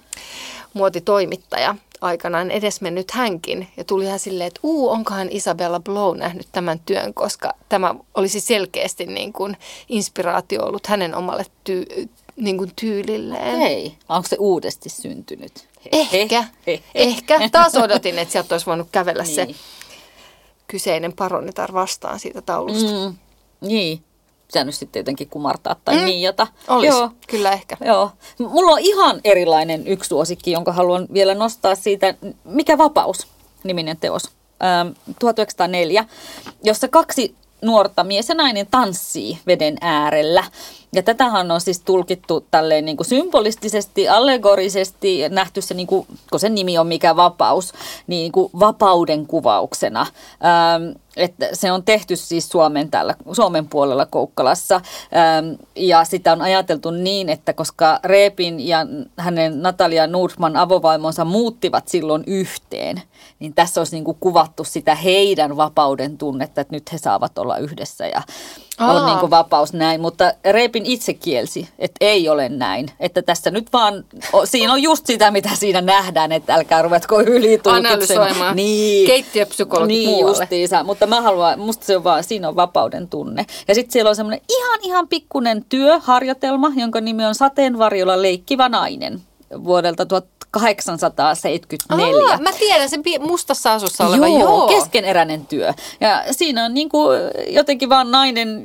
muotitoimittaja 0.74 1.76
aikanaan 2.02 2.52
edesmennyt 2.52 3.12
hänkin. 3.12 3.68
Ja 3.78 3.84
tuli 3.84 4.06
hän 4.06 4.20
silleen, 4.20 4.48
että 4.48 4.60
uu, 4.64 4.90
onkohan 4.90 5.28
Isabella 5.32 5.80
Blow 5.80 6.18
nähnyt 6.18 6.48
tämän 6.52 6.80
työn, 6.86 7.14
koska 7.14 7.54
tämä 7.70 7.96
olisi 8.16 8.40
selkeästi 8.40 9.06
niin 9.06 9.34
kuin 9.34 9.58
inspiraatio 9.90 10.66
ollut 10.66 10.88
hänen 10.88 11.16
omalle 11.16 11.46
ty- 11.70 12.10
niin 12.36 12.58
kuin 12.58 12.72
tyylilleen. 12.76 13.58
Hei, 13.58 13.98
onko 14.10 14.28
se 14.28 14.36
uudesti 14.40 14.90
syntynyt? 14.90 15.68
Ehkä, 15.92 16.44
ehkä. 16.96 17.50
Taas 17.52 17.76
odotin, 17.76 18.20
että 18.20 18.32
sieltä 18.32 18.56
olisi 18.56 18.66
voinut 18.66 18.88
kävellä 18.92 19.24
niin. 19.24 19.36
se 19.36 19.48
kyseinen 20.68 21.14
paronitar 21.14 21.74
vastaan 21.74 22.20
siitä 22.20 22.42
taulusta. 22.42 22.90
Mm, 22.92 23.16
niin, 23.62 24.04
pitänyt 24.47 24.75
sitten 24.75 24.99
jotenkin 24.99 25.29
kumartaa 25.29 25.75
tai 25.86 25.95
mm. 25.95 26.06
niijata. 26.06 26.47
Olisi, 26.67 26.97
Joo. 26.97 27.10
kyllä 27.27 27.51
ehkä. 27.51 27.77
Joo. 27.86 28.12
Mulla 28.39 28.71
on 28.71 28.79
ihan 28.79 29.21
erilainen 29.23 29.88
yksi 29.88 30.08
suosikki, 30.08 30.51
jonka 30.51 30.71
haluan 30.71 31.08
vielä 31.13 31.36
nostaa 31.36 31.75
siitä, 31.75 32.13
Mikä 32.43 32.77
vapaus, 32.77 33.27
niminen 33.63 33.97
teos. 33.97 34.23
Ähm, 34.63 34.88
1904, 35.19 36.06
jossa 36.63 36.88
kaksi 36.88 37.36
nuorta 37.62 38.03
mies 38.03 38.29
ja 38.29 38.36
nainen 38.36 38.67
tanssii 38.71 39.39
veden 39.47 39.77
äärellä. 39.82 40.43
Ja 40.93 41.03
tätähän 41.03 41.51
on 41.51 41.62
siis 41.62 41.79
tulkittu 41.79 42.45
tälleen 42.51 42.86
niin 42.86 42.97
kuin 42.97 43.08
symbolistisesti, 43.08 44.10
allegorisesti, 44.10 45.29
nähty 45.29 45.62
se, 45.62 45.73
niin 45.73 45.88
kuin, 45.88 46.08
kun 46.29 46.39
sen 46.39 46.56
nimi 46.56 46.77
on 46.77 46.88
mikä 46.88 47.15
vapaus, 47.15 47.73
niin 48.08 48.32
kuin 48.32 48.51
vapauden 48.60 49.27
kuvauksena. 49.27 50.01
Ähm, 50.01 50.97
että 51.17 51.49
se 51.53 51.71
on 51.71 51.84
tehty 51.84 52.15
siis 52.15 52.49
Suomen, 52.49 52.91
täällä, 52.91 53.15
Suomen 53.32 53.67
puolella 53.67 54.06
Koukkalassa 54.06 54.75
ähm, 54.75 55.53
ja 55.75 56.06
sitä 56.06 56.32
on 56.32 56.41
ajateltu 56.41 56.91
niin, 56.91 57.29
että 57.29 57.53
koska 57.53 57.99
Reepin 58.03 58.67
ja 58.67 58.86
hänen 59.17 59.62
Natalia 59.62 60.08
Nordman 60.08 60.56
avovaimonsa 60.56 61.25
muuttivat 61.25 61.88
silloin 61.88 62.23
yhteen, 62.27 63.01
niin 63.39 63.53
tässä 63.53 63.82
olisi 63.82 63.95
niin 63.95 64.03
kuin 64.03 64.17
kuvattu 64.19 64.63
sitä 64.63 64.95
heidän 64.95 65.58
vapauden 65.58 66.17
tunnetta, 66.17 66.62
että 66.62 66.75
nyt 66.75 66.93
he 66.93 66.97
saavat 66.97 67.38
olla 67.38 67.58
yhdessä 67.58 68.08
ja 68.08 68.21
Aa. 68.78 68.94
on 68.94 69.06
niin 69.06 69.20
kuin 69.20 69.30
vapaus 69.30 69.74
näin, 69.74 70.02
mutta 70.02 70.34
Reepin 70.52 70.86
itse 70.86 71.14
kielsi, 71.14 71.70
että 71.80 71.98
ei 72.02 72.30
ole 72.30 72.50
näin. 72.50 72.92
Että 73.00 73.22
tässä 73.22 73.52
nyt 73.52 73.74
vaan, 73.74 74.06
siinä 74.46 74.74
on 74.74 74.84
just 74.84 75.06
sitä, 75.06 75.32
mitä 75.32 75.50
siinä 75.54 75.82
nähdään, 75.82 76.32
että 76.32 76.56
älkää 76.56 76.82
ruvetko 76.82 77.22
ylitulkitsemaan. 77.22 78.56
Niin. 78.56 79.08
Keittiöpsykologit 79.08 79.88
niin, 79.98 80.10
muualle. 80.10 80.38
Justiinsa. 80.40 80.84
Mutta 80.84 81.08
mä 81.08 81.22
haluan, 81.22 81.60
musta 81.60 81.86
se 81.86 81.98
on 81.98 82.04
vaan, 82.04 82.24
siinä 82.24 82.48
on 82.48 82.56
vapauden 82.56 83.08
tunne. 83.08 83.46
Ja 83.68 83.76
sitten 83.76 83.92
siellä 83.92 84.10
on 84.10 84.16
semmoinen 84.16 84.42
ihan 84.50 84.80
ihan 84.82 85.08
pikkunen 85.08 85.66
työharjoitelma, 85.70 86.72
jonka 86.76 87.02
nimi 87.02 87.26
on 87.26 87.36
Sateenvarjolla 87.36 88.22
leikkivä 88.22 88.70
nainen 88.70 89.22
vuodelta 89.64 90.06
1874. 90.54 92.32
Aa, 92.32 92.38
mä 92.38 92.52
tiedän 92.60 92.89
sen 92.89 93.04
mustassa 93.20 93.74
asussa 93.74 94.08
oleva. 94.08 94.28
Joo, 94.28 94.39
joo. 94.39 94.68
keskeneräinen 94.68 95.46
työ. 95.46 95.74
Ja 96.02 96.24
siinä 96.32 96.66
on 96.66 96.74
niin 96.74 96.89
kuin 96.89 97.20
jotenkin 97.48 97.89
vaan 97.89 98.12
nainen, 98.12 98.63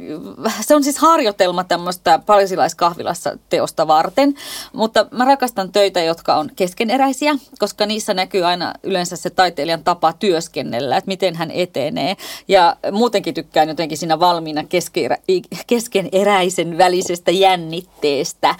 se 0.61 0.75
on 0.75 0.85
siis 0.85 0.99
harjoitelma 0.99 1.65
tämmöistä 1.65 2.21
parisilaiskahvilassa 2.27 3.39
teosta 3.49 3.87
varten, 3.87 4.35
mutta 4.73 5.07
mä 5.11 5.25
rakastan 5.25 5.73
töitä, 5.73 6.01
jotka 6.01 6.35
on 6.35 6.51
keskeneräisiä, 6.57 7.35
koska 7.59 7.87
niissä 7.87 8.15
näkyy 8.15 8.45
aina 8.45 8.75
yleensä 8.83 9.17
se 9.17 9.31
taiteilijan 9.31 9.85
tapa 9.85 10.13
työskennellä, 10.13 10.97
että 10.97 11.09
miten 11.09 11.35
hän 11.35 11.51
etenee. 11.51 12.17
Ja 12.49 12.77
muutenkin 12.93 13.35
tykkään 13.35 13.69
jotenkin 13.69 13.99
siinä 13.99 14.21
valmiina 14.21 14.65
keskeneräisen 15.67 16.79
välisestä 16.79 17.31
jännitteestä, 17.31 18.55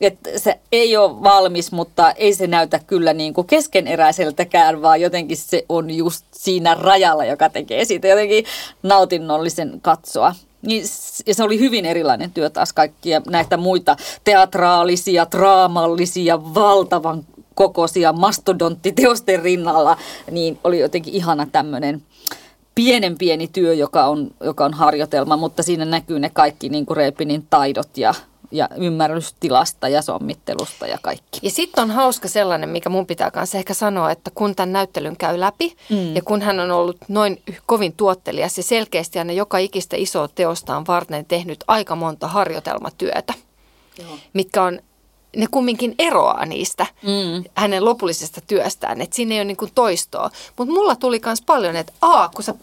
että 0.00 0.30
se 0.36 0.60
ei 0.72 0.96
ole 0.96 1.22
valmis, 1.22 1.72
mutta 1.72 2.10
ei 2.10 2.34
se 2.36 2.46
näytä 2.46 2.80
kyllä 2.86 3.12
niin 3.12 3.34
kuin 3.34 3.46
keskeneräiseltäkään, 3.46 4.82
vaan 4.82 5.00
jotenkin 5.00 5.36
se 5.36 5.64
on 5.68 5.90
just 5.90 6.24
siinä 6.32 6.74
rajalla, 6.74 7.24
joka 7.24 7.48
tekee 7.48 7.84
siitä 7.84 8.08
jotenkin 8.08 8.44
nautinnollisen 8.82 9.78
katsoa. 9.82 10.34
Niin, 10.62 10.84
ja 11.26 11.34
se 11.34 11.44
oli 11.44 11.58
hyvin 11.58 11.86
erilainen 11.86 12.30
työ 12.30 12.50
taas 12.50 12.72
kaikkia 12.72 13.22
näitä 13.30 13.56
muita 13.56 13.96
teatraalisia, 14.24 15.26
draamallisia, 15.30 16.54
valtavan 16.54 17.24
kokoisia 17.54 18.12
mastodonttiteosten 18.12 19.42
rinnalla, 19.42 19.96
niin 20.30 20.58
oli 20.64 20.78
jotenkin 20.78 21.14
ihana 21.14 21.46
tämmöinen 21.52 22.02
pienen 22.74 23.18
pieni 23.18 23.48
työ, 23.48 23.74
joka 23.74 24.06
on, 24.06 24.30
joka 24.40 24.64
on 24.64 24.74
harjoitelma, 24.74 25.36
mutta 25.36 25.62
siinä 25.62 25.84
näkyy 25.84 26.18
ne 26.18 26.30
kaikki 26.30 26.68
niin 26.68 26.86
kuin 26.86 26.96
Reepinin 26.96 27.46
taidot 27.50 27.98
ja 27.98 28.14
ja 28.50 28.68
ymmärrystilasta 28.76 29.88
ja 29.88 30.02
sommittelusta 30.02 30.86
ja 30.86 30.98
kaikki. 31.02 31.38
Ja 31.42 31.50
sitten 31.50 31.82
on 31.82 31.90
hauska 31.90 32.28
sellainen, 32.28 32.68
mikä 32.68 32.88
mun 32.88 33.06
pitää 33.06 33.30
kanssa 33.30 33.58
ehkä 33.58 33.74
sanoa, 33.74 34.10
että 34.10 34.30
kun 34.34 34.54
tämän 34.56 34.72
näyttelyn 34.72 35.16
käy 35.16 35.40
läpi 35.40 35.76
mm. 35.90 36.16
ja 36.16 36.22
kun 36.22 36.42
hän 36.42 36.60
on 36.60 36.70
ollut 36.70 36.96
noin 37.08 37.42
kovin 37.66 37.92
tuottelias 37.92 38.56
ja 38.56 38.62
selkeästi 38.62 39.18
aina 39.18 39.32
joka 39.32 39.58
ikistä 39.58 39.96
isoa 39.96 40.28
teostaan 40.28 40.86
varten 40.86 41.24
tehnyt 41.24 41.64
aika 41.66 41.96
monta 41.96 42.28
harjoitelmatyötä, 42.28 43.34
Joo. 43.98 44.18
mitkä 44.32 44.62
on 44.62 44.80
ne 45.36 45.46
kumminkin 45.50 45.94
eroaa 45.98 46.46
niistä 46.46 46.86
Mm. 47.02 47.44
hänen 47.54 47.84
lopullisesta 47.84 48.40
työstään, 48.46 49.00
että 49.00 49.16
siinä 49.16 49.34
ei 49.34 49.38
ole 49.38 49.44
niin 49.44 49.56
toistoa. 49.74 50.30
Mutta 50.56 50.74
mulla 50.74 50.96
tuli 50.96 51.20
myös 51.24 51.42
paljon, 51.42 51.76
että 51.76 51.92
aa, 52.02 52.28
kun 52.34 52.44
sä 52.44 52.54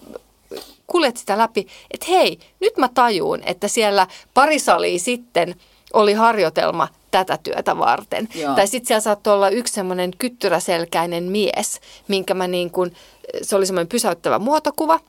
kuljet 0.87 1.17
sitä 1.17 1.37
läpi, 1.37 1.67
että 1.91 2.05
hei, 2.09 2.39
nyt 2.59 2.77
mä 2.77 2.89
tajuun, 2.93 3.39
että 3.45 3.67
siellä 3.67 4.07
pari 4.33 4.59
salia 4.59 4.99
sitten 4.99 5.55
oli 5.93 6.13
harjoitelma 6.13 6.87
tätä 7.11 7.37
työtä 7.43 7.77
varten. 7.77 8.27
Joo. 8.35 8.55
Tai 8.55 8.67
sitten 8.67 8.87
siellä 8.87 9.01
saattoi 9.01 9.33
olla 9.33 9.49
yksi 9.49 9.73
semmoinen 9.73 10.11
kyttyräselkäinen 10.17 11.23
mies, 11.23 11.79
minkä 12.07 12.33
mä 12.33 12.47
niin 12.47 12.71
kuin, 12.71 12.95
se 13.41 13.55
oli 13.55 13.65
semmoinen 13.65 13.87
pysäyttävä 13.87 14.39
muotokuva. 14.39 14.99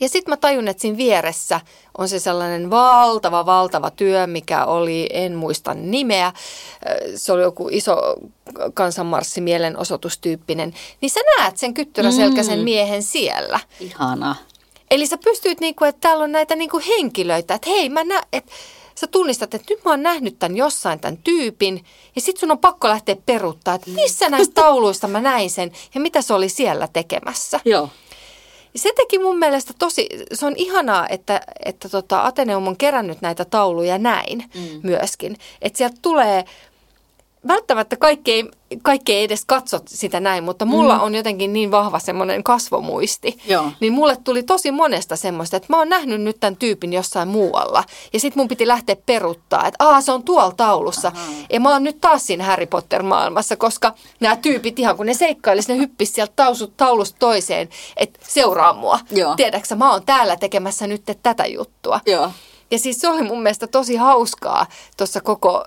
Ja 0.00 0.08
sitten 0.08 0.32
mä 0.32 0.36
tajun, 0.36 0.68
että 0.68 0.80
siinä 0.80 0.96
vieressä 0.96 1.60
on 1.98 2.08
se 2.08 2.18
sellainen 2.18 2.70
valtava, 2.70 3.46
valtava 3.46 3.90
työ, 3.90 4.26
mikä 4.26 4.64
oli, 4.64 5.08
en 5.12 5.34
muista 5.34 5.74
nimeä, 5.74 6.32
se 7.14 7.32
oli 7.32 7.42
joku 7.42 7.68
iso 7.70 7.96
kansanmarssi 8.74 9.40
mielenosoitustyyppinen. 9.40 10.74
Niin 11.00 11.10
sä 11.10 11.20
näet 11.38 11.56
sen 11.56 11.74
kyttyräselkäisen 11.74 12.58
Mm. 12.58 12.64
miehen 12.64 13.02
siellä. 13.02 13.60
Ihana. 13.80 14.36
Eli 14.90 15.06
sä 15.06 15.18
pystyt, 15.18 15.60
niinku, 15.60 15.84
että 15.84 16.00
täällä 16.00 16.24
on 16.24 16.32
näitä 16.32 16.56
niinku 16.56 16.80
henkilöitä, 16.88 17.54
että 17.54 17.70
hei, 17.70 17.88
mä 17.88 18.04
nä, 18.04 18.22
että 18.32 18.52
sä 19.02 19.06
tunnistat, 19.06 19.54
että 19.54 19.74
nyt 19.74 19.84
mä 19.84 19.90
oon 19.90 20.02
nähnyt 20.02 20.38
tämän 20.38 20.56
jossain, 20.56 21.00
tämän 21.00 21.16
tyypin, 21.16 21.84
ja 22.14 22.20
sit 22.20 22.36
sun 22.36 22.50
on 22.50 22.58
pakko 22.58 22.88
lähteä 22.88 23.16
peruuttaa, 23.26 23.74
että 23.74 23.90
missä 23.90 24.28
näistä 24.28 24.54
tauluista 24.54 25.08
mä 25.08 25.20
näin 25.20 25.50
sen, 25.50 25.72
ja 25.94 26.00
mitä 26.00 26.22
se 26.22 26.34
oli 26.34 26.48
siellä 26.48 26.88
tekemässä. 26.92 27.60
Joo. 27.64 27.88
Se 28.76 28.92
teki 28.96 29.18
mun 29.18 29.38
mielestä 29.38 29.72
tosi, 29.78 30.08
se 30.32 30.46
on 30.46 30.54
ihanaa, 30.56 31.08
että, 31.08 31.40
että 31.64 31.88
tota 31.88 32.24
Ateneum 32.26 32.66
on 32.66 32.76
kerännyt 32.76 33.20
näitä 33.20 33.44
tauluja 33.44 33.98
näin 33.98 34.44
mm. 34.54 34.80
myöskin. 34.82 35.36
Että 35.62 35.76
sieltä 35.76 35.96
tulee, 36.02 36.44
välttämättä 37.48 37.96
kaikki 37.96 38.32
ei, 38.32 38.50
kaikki 38.82 39.12
ei 39.12 39.24
edes 39.24 39.44
katso 39.44 39.80
sitä 39.86 40.20
näin, 40.20 40.44
mutta 40.44 40.64
mulla 40.64 40.96
mm. 40.96 41.02
on 41.02 41.14
jotenkin 41.14 41.52
niin 41.52 41.70
vahva 41.70 41.98
semmoinen 41.98 42.44
kasvomuisti. 42.44 43.38
Joo. 43.46 43.72
Niin 43.80 43.92
mulle 43.92 44.16
tuli 44.24 44.42
tosi 44.42 44.70
monesta 44.70 45.16
semmoista, 45.16 45.56
että 45.56 45.66
mä 45.70 45.78
oon 45.78 45.88
nähnyt 45.88 46.20
nyt 46.20 46.36
tämän 46.40 46.56
tyypin 46.56 46.92
jossain 46.92 47.28
muualla. 47.28 47.84
Ja 48.12 48.20
sit 48.20 48.36
mun 48.36 48.48
piti 48.48 48.66
lähteä 48.66 48.96
peruttaa, 49.06 49.66
että 49.66 49.84
aa 49.84 50.00
se 50.00 50.12
on 50.12 50.22
tuolla 50.22 50.54
taulussa. 50.56 51.08
Aha. 51.08 51.32
Ja 51.52 51.60
mä 51.60 51.70
oon 51.70 51.84
nyt 51.84 52.00
taas 52.00 52.26
siinä 52.26 52.44
Harry 52.44 52.66
Potter-maailmassa, 52.66 53.56
koska 53.56 53.94
nämä 54.20 54.36
tyypit 54.36 54.78
ihan 54.78 54.96
kun 54.96 55.06
ne 55.06 55.14
seikkailis, 55.14 55.68
ne 55.68 55.76
hyppis 55.76 56.14
sieltä 56.14 56.32
tausut, 56.36 56.76
taulusta 56.76 57.16
toiseen, 57.18 57.68
että 57.96 58.20
seuraa 58.28 58.72
mua. 58.72 58.98
Joo. 59.10 59.36
Tiedäksä, 59.36 59.76
mä 59.76 59.92
oon 59.92 60.02
täällä 60.06 60.36
tekemässä 60.36 60.86
nyt 60.86 61.02
tätä 61.22 61.46
juttua. 61.46 62.00
Joo. 62.06 62.30
Ja 62.70 62.78
siis 62.78 63.00
se 63.00 63.08
oli 63.08 63.22
mun 63.22 63.42
mielestä 63.42 63.66
tosi 63.66 63.96
hauskaa 63.96 64.66
tuossa 64.96 65.20
koko, 65.20 65.64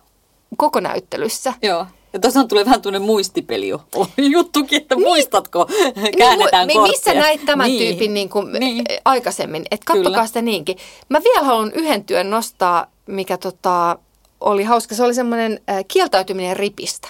koko 0.57 0.79
näyttelyssä. 0.79 1.53
Joo. 1.61 1.85
Ja 2.13 2.19
tuossa 2.19 2.43
tulee 2.43 2.65
vähän 2.65 2.81
tuonne 2.81 2.99
muistipeli 2.99 3.67
jo. 3.67 3.81
juttukin, 4.17 4.81
että 4.81 4.95
muistatko, 4.95 5.67
käännetään 6.17 6.67
niin, 6.67 6.81
mu- 6.81 6.87
Missä 6.87 7.13
näit 7.13 7.45
tämän 7.45 7.67
niin. 7.67 7.79
tyypin 7.87 8.13
niin 8.13 8.29
kuin 8.29 8.53
Niin. 8.53 8.59
niin. 8.61 8.85
aikaisemmin? 9.05 9.65
Että 9.71 9.93
kattokaa 9.93 10.27
sitä 10.27 10.41
niinkin. 10.41 10.77
Mä 11.09 11.21
vielä 11.23 11.45
haluan 11.45 11.71
yhden 11.71 12.03
työn 12.03 12.29
nostaa, 12.29 12.87
mikä 13.07 13.37
tota, 13.37 13.97
oli 14.41 14.63
hauska. 14.63 14.95
Se 14.95 15.03
oli 15.03 15.13
semmoinen 15.13 15.59
äh, 15.69 15.85
kieltäytyminen 15.87 16.57
ripistä. 16.57 17.07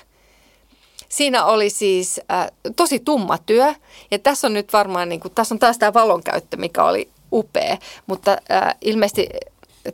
Siinä 1.09 1.45
oli 1.45 1.69
siis 1.69 2.21
äh, 2.31 2.47
tosi 2.75 2.99
tumma 2.99 3.37
työ. 3.37 3.73
Ja 4.11 4.19
tässä 4.19 4.47
on 4.47 4.53
nyt 4.53 4.73
varmaan, 4.73 5.09
niin 5.09 5.19
kuin, 5.19 5.33
tässä 5.35 5.55
on 5.55 5.59
taas 5.59 5.77
tämä 5.77 5.93
valonkäyttö, 5.93 6.57
mikä 6.57 6.83
oli 6.83 7.09
upea. 7.31 7.77
Mutta 8.07 8.37
äh, 8.51 8.75
ilmeisesti 8.81 9.29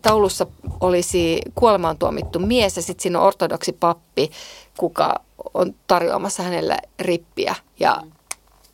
taulussa 0.01 0.47
olisi 0.79 1.41
kuolemaan 1.55 1.97
tuomittu 1.97 2.39
mies 2.39 2.75
ja 2.75 2.81
sitten 2.81 3.03
siinä 3.03 3.19
on 3.19 3.25
ortodoksi 3.25 3.73
pappi, 3.73 4.31
kuka 4.77 5.15
on 5.53 5.75
tarjoamassa 5.87 6.43
hänelle 6.43 6.77
rippiä. 6.99 7.55
Ja 7.79 8.03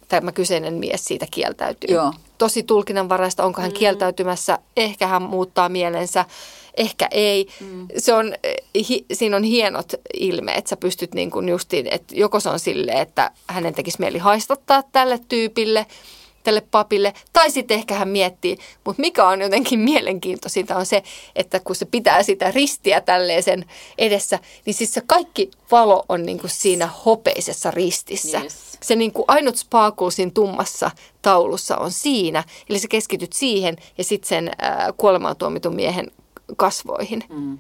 tämä 0.08 0.32
kyseinen 0.32 0.74
mies 0.74 1.06
siitä 1.06 1.26
kieltäytyy. 1.32 1.96
Joo. 1.96 2.14
Tosi 2.38 2.64
tulkinnanvaraista, 2.64 3.44
onko 3.46 3.62
hän 3.62 3.72
kieltäytymässä, 3.72 4.60
ehkä 4.78 5.08
hän 5.08 5.22
muuttaa 5.22 5.70
mielensä, 5.70 6.26
ehkä 6.78 7.08
ei. 7.12 7.48
Mm. 7.60 7.88
Se 7.98 8.14
on, 8.14 8.34
hi, 8.90 9.06
siinä 9.14 9.38
on 9.38 9.44
hienot 9.44 9.94
ilmeet, 10.14 10.68
sä 10.68 10.78
pystyt 10.78 11.14
niin 11.14 11.32
kuin 11.32 11.50
justiin, 11.50 11.88
että 11.92 12.16
joko 12.16 12.40
se 12.40 12.50
on 12.50 12.60
silleen, 12.60 12.98
että 12.98 13.32
hänen 13.48 13.74
tekisi 13.74 14.00
mieli 14.00 14.18
haistattaa 14.18 14.84
tälle 14.92 15.20
tyypille, 15.30 15.86
tälle 16.48 16.62
papille, 16.72 17.14
tai 17.34 17.52
sitten 17.52 17.78
ehkä 17.78 17.96
hän 17.96 18.08
miettii, 18.08 18.58
mutta 18.86 19.02
mikä 19.02 19.28
on 19.28 19.42
jotenkin 19.42 19.80
mielenkiintoisinta 19.80 20.76
on 20.76 20.86
se, 20.86 21.04
että 21.36 21.60
kun 21.60 21.76
se 21.76 21.86
pitää 21.86 22.24
sitä 22.24 22.52
ristiä 22.52 23.02
tälleen 23.02 23.44
sen 23.44 23.66
edessä, 23.98 24.40
niin 24.66 24.74
siis 24.74 24.94
se 24.94 25.02
kaikki 25.08 25.52
valo 25.72 26.06
on 26.10 26.24
niin 26.24 26.40
kuin 26.40 26.52
siinä 26.52 26.90
hopeisessa 27.06 27.72
ristissä. 27.72 28.40
Yes. 28.40 28.78
Se 28.84 28.96
niin 28.96 29.14
kuin 29.14 29.26
ainut 29.28 29.58
sparkle 29.58 30.12
siinä 30.12 30.32
tummassa 30.34 30.92
taulussa 31.22 31.78
on 31.78 31.92
siinä, 31.92 32.44
eli 32.70 32.80
sä 32.80 32.88
keskityt 32.88 33.34
siihen 33.34 33.76
ja 33.98 34.04
sitten 34.04 34.30
sen 34.30 34.48
äh, 34.48 34.78
kuolemaan 34.98 35.36
tuomitun 35.36 35.76
miehen 35.76 36.12
kasvoihin. 36.58 37.24
Mm. 37.30 37.60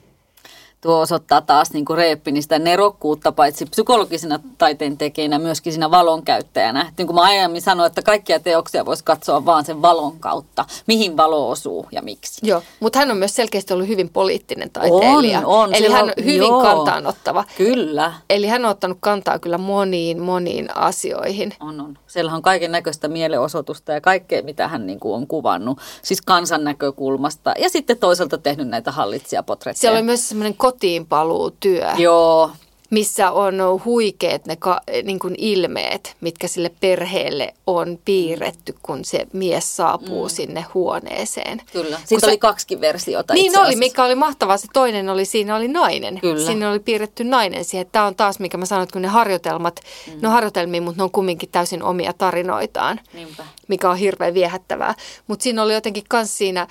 Tuo 0.88 1.00
osoittaa 1.00 1.41
taas 1.41 1.71
niin 1.73 1.86
kuin 1.86 1.97
Reeppinin 1.97 2.43
sitä 2.43 2.60
nerokkuutta 2.60 3.32
paitsi 3.32 3.65
psykologisena 3.65 4.39
taiteen 4.58 4.97
tekijänä, 4.97 5.39
myöskin 5.39 5.73
siinä 5.73 5.91
valon 5.91 6.23
käyttäjänä. 6.23 6.82
Et 6.82 6.97
Niin 6.97 7.08
kuin 7.08 7.15
mä 7.15 7.21
aiemmin 7.21 7.62
sanoin, 7.62 7.88
että 7.88 8.02
kaikkia 8.02 8.39
teoksia 8.39 8.86
voisi 8.86 9.04
katsoa 9.04 9.45
vaan 9.45 9.65
sen 9.65 9.82
valon 9.82 10.19
kautta. 10.19 10.65
Mihin 10.88 11.17
valo 11.17 11.50
osuu 11.50 11.88
ja 11.91 12.02
miksi. 12.02 12.47
Joo, 12.47 12.62
mutta 12.80 13.00
hän 13.00 13.12
on 13.12 13.17
myös 13.17 13.36
selkeästi 13.36 13.73
ollut 13.73 13.88
hyvin 13.88 14.10
poliittinen 14.10 14.69
taiteilija. 14.69 15.39
On, 15.39 15.45
on. 15.45 15.73
Eli 15.76 15.88
hän 15.91 16.04
on- 16.04 16.12
hyvin 16.26 16.38
joo. 16.38 16.62
kantaanottava. 16.62 17.43
Kyllä. 17.58 18.13
Eli 18.30 18.47
hän 18.47 18.65
on 18.65 18.71
ottanut 18.71 18.97
kantaa 19.00 19.39
kyllä 19.39 19.58
moniin, 19.58 20.21
moniin 20.21 20.78
asioihin. 20.78 21.54
On, 21.60 21.82
on. 21.82 21.97
Siellä 22.08 22.34
on 22.34 22.41
kaiken 22.41 22.71
näköistä 22.71 23.08
mielenosoitusta 23.08 23.91
ja 23.91 24.02
kaikkea, 24.02 24.43
mitä 24.43 24.67
hän 24.67 24.88
niin 24.88 25.00
kuin 25.00 25.15
on 25.15 25.28
kuvannut. 25.28 25.80
Siis 26.02 26.21
kansan 26.21 26.63
näkökulmasta. 26.63 27.54
Ja 27.60 27.69
sitten 27.69 27.97
toisaalta 27.97 28.38
tehnyt 28.38 28.67
näitä 28.67 28.91
hallitsijapotretteja. 28.91 29.82
Siellä 29.82 29.97
oli 29.97 30.06
myös 30.06 30.30
semmoinen 30.30 30.56
kotiinpaluutyö, 30.78 31.92
Joo, 31.98 32.52
missä 32.90 33.32
on 33.32 33.56
huikeet 33.86 34.46
ne 34.46 34.56
ka, 34.56 34.82
niin 35.04 35.20
kuin 35.20 35.36
ilmeet, 35.38 36.16
mitkä 36.22 36.48
sille 36.48 36.72
perheelle 36.80 37.54
on 37.68 38.00
piirretty, 38.06 38.76
kun 38.82 39.06
se 39.06 39.28
mies 39.34 39.76
saapuu 39.76 40.24
mm. 40.24 40.30
sinne 40.30 40.66
huoneeseen. 40.74 41.62
kyllä. 41.72 41.98
Kun 41.98 42.08
Siitä 42.08 42.26
se- 42.26 42.28
oli 42.32 42.38
kaksikin 42.38 42.82
versiota 42.82 43.34
Niin 43.34 43.60
oli, 43.60 43.76
mikä 43.76 44.04
oli 44.04 44.16
mahtavaa. 44.16 44.58
Se 44.58 44.68
toinen 44.74 45.10
oli, 45.10 45.26
siinä 45.26 45.56
oli 45.56 45.68
nainen. 45.68 46.20
Kyllä. 46.20 46.46
Siinä 46.46 46.72
oli 46.72 46.80
piirretty 46.80 47.24
nainen 47.24 47.66
siihen. 47.66 47.88
Tämä 47.92 48.06
on 48.06 48.16
taas, 48.16 48.40
mikä 48.40 48.58
mä 48.58 48.66
sanoin, 48.66 48.84
että 48.84 48.94
kun 48.94 49.02
ne 49.02 49.08
harjoitelmat, 49.08 49.80
mm. 50.08 50.22
ne 50.22 50.28
on 50.28 50.34
harjoitelmia, 50.34 50.82
mutta 50.82 51.00
ne 51.00 51.04
on 51.04 51.12
kumminkin 51.12 51.50
täysin 51.50 51.84
omia 51.84 52.13
tarinoitaan, 52.13 53.00
Niinpä. 53.13 53.44
mikä 53.68 53.90
on 53.90 53.98
hirveän 53.98 54.34
viehättävää. 54.34 54.96
Mutta 55.28 55.44
siinä 55.44 55.63
oli 55.63 55.74
jotenkin 55.74 56.04
myös 56.13 56.38
siinä, 56.38 56.68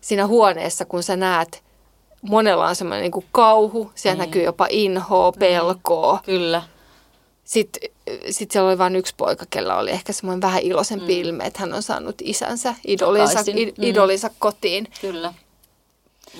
siinä 0.00 0.26
huoneessa, 0.26 0.84
kun 0.84 1.02
sä 1.02 1.16
näet, 1.16 1.62
monella 2.22 2.68
on 2.68 2.76
semmoinen 2.76 3.10
niin 3.10 3.24
kauhu, 3.32 3.92
siellä 3.94 4.22
Niin. 4.22 4.28
näkyy 4.30 4.42
jopa 4.42 4.66
inhoa, 4.70 5.32
pelkoa. 5.32 6.20
Kyllä. 6.24 6.62
Sitten 7.44 7.90
sit 8.30 8.50
siellä 8.50 8.68
oli 8.68 8.78
vain 8.78 8.96
yksi 8.96 9.14
poika, 9.16 9.44
kella 9.50 9.76
oli 9.78 9.90
ehkä 9.90 10.12
semmoinen 10.12 10.40
vähän 10.40 10.62
iloisempi 10.62 11.14
mm. 11.14 11.20
ilme, 11.28 11.44
että 11.46 11.60
hän 11.60 11.74
on 11.74 11.82
saanut 11.82 12.14
isänsä, 12.22 12.74
idolinsa, 12.86 13.38
Mm. 13.78 13.84
idolinsa 13.84 14.30
kotiin. 14.38 14.88
Kyllä. 15.00 15.34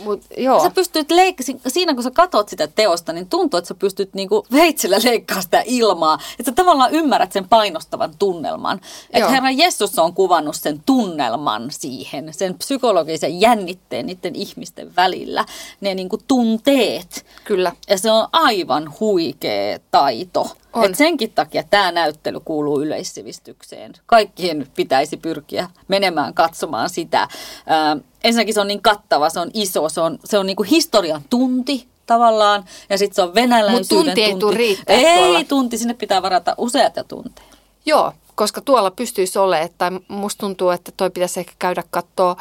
Mut, 0.04 0.22
joo. 0.36 0.62
Sä 0.62 0.70
pystyt 0.70 1.10
leik- 1.10 1.42
si- 1.42 1.60
siinä 1.68 1.94
kun 1.94 2.02
sä 2.02 2.10
katot 2.10 2.48
sitä 2.48 2.66
teosta, 2.66 3.12
niin 3.12 3.28
tuntuu, 3.28 3.58
että 3.58 3.68
sä 3.68 3.74
pystyt 3.74 4.14
niinku 4.14 4.46
veitsellä 4.52 4.96
leikkaamaan 5.04 5.42
sitä 5.42 5.62
ilmaa. 5.66 6.18
Että 6.38 6.50
sä 6.50 6.54
tavallaan 6.54 6.92
ymmärrät 6.92 7.32
sen 7.32 7.48
painostavan 7.48 8.14
tunnelman. 8.18 8.80
Että. 9.10 9.28
Herra 9.30 9.50
Jeesus 9.50 9.98
on 9.98 10.14
kuvannut 10.14 10.56
sen 10.56 10.82
tunnelman 10.86 11.70
siihen, 11.70 12.34
sen 12.34 12.54
psykologisen 12.54 13.40
jännitteen 13.40 14.06
niiden 14.06 14.34
ihmisten 14.36 14.96
välillä. 14.96 15.44
Ne 15.80 15.94
niinku 15.94 16.18
tunteet. 16.28 17.26
Kyllä. 17.44 17.72
Ja 17.88 17.98
se 17.98 18.10
on 18.10 18.28
aivan 18.32 18.94
huikea 19.00 19.78
taito. 19.90 20.50
On. 20.72 20.84
Et 20.84 20.94
senkin 20.94 21.32
takia 21.32 21.62
tämä 21.70 21.92
näyttely 21.92 22.40
kuuluu 22.40 22.82
yleissivistykseen. 22.82 23.92
Kaikkien 24.06 24.66
pitäisi 24.76 25.16
pyrkiä 25.16 25.70
menemään 25.88 26.34
katsomaan 26.34 26.90
sitä. 26.90 27.28
Ää, 27.66 27.96
ensinnäkin 28.24 28.54
se 28.54 28.60
on 28.60 28.68
niin 28.68 28.82
kattava, 28.82 29.30
se 29.30 29.40
on 29.40 29.50
iso, 29.54 29.88
se 29.88 30.00
on, 30.00 30.18
se 30.24 30.38
on 30.38 30.46
niinku 30.46 30.62
historian 30.62 31.22
tunti 31.30 31.88
tavallaan. 32.06 32.64
Ja 32.90 32.98
sitten 32.98 33.14
se 33.14 33.22
on 33.22 33.34
venäläisyyden 33.34 33.96
Mut 33.96 34.06
tunti 34.06 34.22
ei 34.22 34.30
tunti. 34.30 34.40
tuu 34.40 34.50
riittää 34.50 34.96
Ei 34.96 35.18
tuolla. 35.18 35.44
tunti, 35.44 35.78
sinne 35.78 35.94
pitää 35.94 36.22
varata 36.22 36.54
useita 36.58 37.04
tunteja. 37.04 37.48
Joo, 37.86 38.12
koska 38.34 38.60
tuolla 38.60 38.90
pystyisi 38.90 39.38
olemaan, 39.38 39.68
tai 39.78 39.90
musta 40.08 40.40
tuntuu, 40.40 40.70
että 40.70 40.92
toi 40.96 41.10
pitäisi 41.10 41.40
ehkä 41.40 41.52
käydä 41.58 41.82
katsoa 41.90 42.36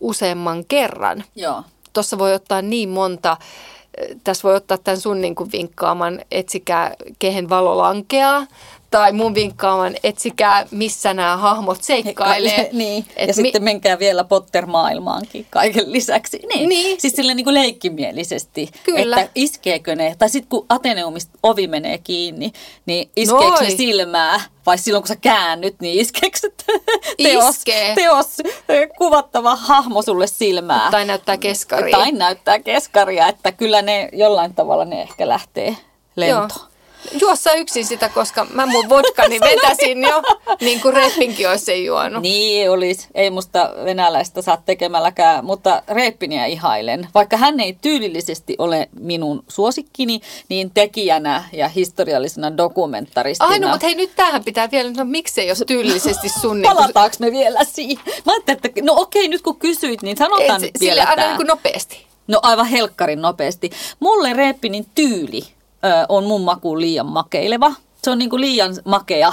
useamman 0.00 0.64
kerran. 0.64 1.24
Joo. 1.36 1.62
Tuossa 1.92 2.18
voi 2.18 2.34
ottaa 2.34 2.62
niin 2.62 2.88
monta 2.88 3.36
tässä 4.24 4.48
voi 4.48 4.56
ottaa 4.56 4.78
tämän 4.78 5.00
sun 5.00 5.20
niin 5.20 5.34
kuin 5.34 5.52
vinkkaaman 5.52 6.20
etsikää 6.30 6.94
kehen 7.18 7.48
valo 7.48 7.78
lankeaa 7.78 8.46
tai 8.94 9.12
mun 9.12 9.34
vinkkaaman 9.34 9.94
etsikää 10.04 10.66
missä 10.70 11.14
nämä 11.14 11.36
hahmot 11.36 11.82
seikkailee. 11.82 12.68
niin. 12.72 13.04
Et 13.16 13.28
ja 13.28 13.34
mi- 13.36 13.42
sitten 13.42 13.64
menkää 13.64 13.98
vielä 13.98 14.24
Potter-maailmaankin 14.24 15.46
kaiken 15.50 15.92
lisäksi. 15.92 16.40
Niin. 16.48 16.68
Niin. 16.68 17.00
Siis 17.00 17.12
silleen 17.16 17.36
niin 17.36 17.44
kuin 17.44 17.54
leikkimielisesti. 17.54 18.68
Kyllä. 18.84 19.20
Että 19.20 19.32
iskeekö 19.34 19.96
ne, 19.96 20.14
tai 20.18 20.28
sitten 20.28 20.48
kun 20.48 20.66
Ateneumista 20.68 21.38
ovi 21.42 21.66
menee 21.66 21.98
kiinni, 21.98 22.52
niin 22.86 23.10
iskeekö 23.16 23.44
Noi. 23.44 23.64
ne 23.64 23.70
silmää? 23.70 24.40
Vai 24.66 24.78
silloin 24.78 25.02
kun 25.02 25.08
sä 25.08 25.16
käännyt, 25.16 25.74
niin 25.80 26.00
iskeekö 26.00 26.38
se 26.38 26.50
teos, 27.22 27.54
Iskee. 27.54 27.94
teos, 27.94 28.36
kuvattava 28.98 29.56
hahmo 29.56 30.02
sulle 30.02 30.26
silmää? 30.26 30.90
tai 30.90 31.04
näyttää 31.04 31.36
keskaria. 31.36 31.98
Tai 31.98 32.12
näyttää 32.12 32.58
keskaria, 32.58 33.28
että 33.28 33.52
kyllä 33.52 33.82
ne 33.82 34.08
jollain 34.12 34.54
tavalla 34.54 34.84
ne 34.84 35.02
ehkä 35.02 35.28
lähtee 35.28 35.76
lentoon. 36.16 36.50
Joo. 36.58 36.73
Juo 37.20 37.36
sä 37.36 37.52
yksin 37.52 37.84
sitä, 37.86 38.08
koska 38.08 38.46
mä 38.52 38.66
mun 38.66 38.88
vodkani 38.88 39.40
vetäsin 39.40 40.02
jo, 40.02 40.22
niin 40.60 40.80
kuin 40.80 40.94
Reppinkin 40.94 41.48
olisi 41.48 41.64
sen 41.64 41.84
juonut. 41.84 42.22
Niin 42.22 42.70
olisi. 42.70 43.08
Ei 43.14 43.30
musta 43.30 43.70
venäläistä 43.84 44.42
saa 44.42 44.62
tekemälläkään, 44.66 45.44
mutta 45.44 45.82
Reppiniä 45.88 46.46
ihailen. 46.46 47.08
Vaikka 47.14 47.36
hän 47.36 47.60
ei 47.60 47.78
tyylillisesti 47.82 48.54
ole 48.58 48.88
minun 49.00 49.44
suosikkini, 49.48 50.20
niin 50.48 50.70
tekijänä 50.70 51.44
ja 51.52 51.68
historiallisena 51.68 52.56
dokumentaristina. 52.56 53.48
Ai 53.48 53.58
no, 53.58 53.68
mutta 53.68 53.86
hei 53.86 53.94
nyt 53.94 54.10
tähän 54.16 54.44
pitää 54.44 54.70
vielä, 54.70 54.90
no 54.96 55.04
miksei 55.04 55.48
jos 55.48 55.64
tyylillisesti 55.66 56.28
sun... 56.40 56.62
niin 56.62 56.74
Palataanko 56.74 57.16
me 57.18 57.30
vielä 57.32 57.60
siihen? 57.64 58.04
Mä 58.26 58.32
ajattelin, 58.32 58.60
että 58.64 58.82
no 58.82 58.94
okei, 58.96 59.28
nyt 59.28 59.42
kun 59.42 59.56
kysyit, 59.56 60.02
niin 60.02 60.16
sanotaan 60.16 60.56
Et, 60.56 60.60
nyt 60.60 60.70
sille 60.78 60.90
vielä 60.90 61.04
aina 61.04 61.16
tää. 61.16 61.26
niin 61.26 61.36
kuin 61.36 61.46
nopeasti. 61.46 62.06
No 62.28 62.40
aivan 62.42 62.66
helkkarin 62.66 63.22
nopeasti. 63.22 63.70
Mulle 64.00 64.32
Reppinin 64.32 64.86
tyyli 64.94 65.42
on 66.08 66.24
mun 66.24 66.42
makuun 66.42 66.80
liian 66.80 67.06
makeileva. 67.06 67.72
Se 68.02 68.10
on 68.10 68.18
niinku 68.18 68.40
liian 68.40 68.76
makea, 68.84 69.32